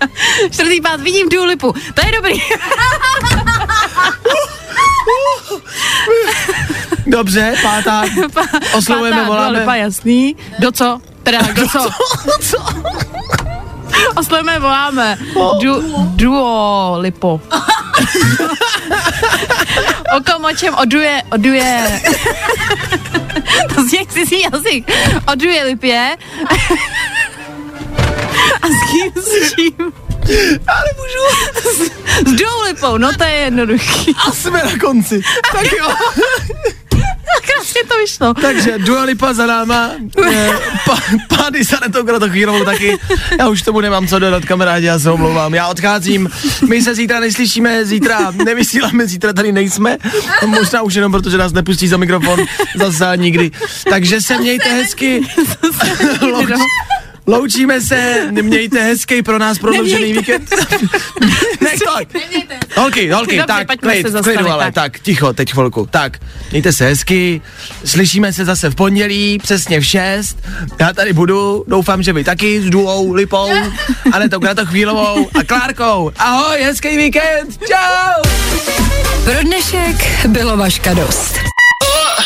[0.51, 1.75] Čtvrtý pád, vidím du lipu.
[1.95, 2.35] To je dobrý.
[7.07, 8.03] Dobře, pátá.
[8.73, 9.51] Oslovujeme, Pátá, voláme.
[9.51, 10.37] Dua Lipa, jasný.
[10.59, 11.01] Do co?
[11.23, 11.91] Teda, do co?
[14.17, 15.19] Oslovujeme, voláme.
[15.61, 15.83] Du,
[16.17, 17.41] duo lipo.
[20.17, 22.01] o kom, o čem, o duje, o duje.
[23.75, 24.91] to zní jak si jazyk.
[25.33, 26.17] O duje lipě.
[28.63, 29.93] A s kým, s čím?
[30.69, 31.25] Já nemůžu.
[32.27, 34.15] S duou lipou, no to je jednoduchý.
[34.29, 35.21] A jsme na konci.
[35.53, 35.89] Tak jo.
[37.55, 38.35] Krásně to vyšlo.
[38.35, 39.91] Takže Dua Lipa za náma,
[40.33, 40.51] eh,
[40.87, 40.99] pa,
[41.37, 42.99] pády za kratochvílovou taky.
[43.39, 45.55] Já už tomu nemám co dodat, kamarádi, já se omlouvám.
[45.55, 46.31] Já odcházím,
[46.69, 49.97] my se zítra neslyšíme, zítra nevysíláme, zítra tady nejsme.
[50.47, 52.41] Možná už jenom protože nás nepustí za mikrofon
[52.77, 53.51] zase nikdy.
[53.91, 55.21] Takže se mějte hezky.
[57.31, 60.51] Louč, loučíme se, mějte hezký pro nás prodloužený víkend.
[61.61, 62.09] ne, tak.
[62.77, 64.75] Holky, holky, Dobře, tak, klid, se zastavit, klidu, ale tak.
[64.75, 65.89] tak, ticho, teď chvilku.
[65.91, 66.19] Tak,
[66.51, 67.41] mějte se hezky,
[67.85, 70.39] slyšíme se zase v pondělí, přesně v 6.
[70.79, 73.51] Já tady budu, doufám, že vy taky s Duou, Lipou,
[74.13, 76.13] ale tou Kratochvílovou a Klárkou.
[76.19, 78.23] Ahoj, hezký víkend, čau!
[79.25, 81.35] pro dnešek bylo vaška dost.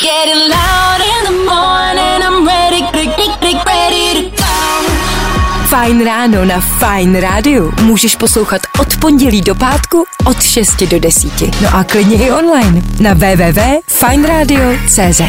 [0.03, 2.23] Getting loud in the morning.
[2.23, 4.34] I'm ready, ready, ready, ready to go.
[5.75, 11.41] Fajn ráno na Fajn rádiu můžeš poslouchat od pondělí do pátku od 6 do 10.
[11.63, 15.21] No a klidně i online na www.fajnradio.cz.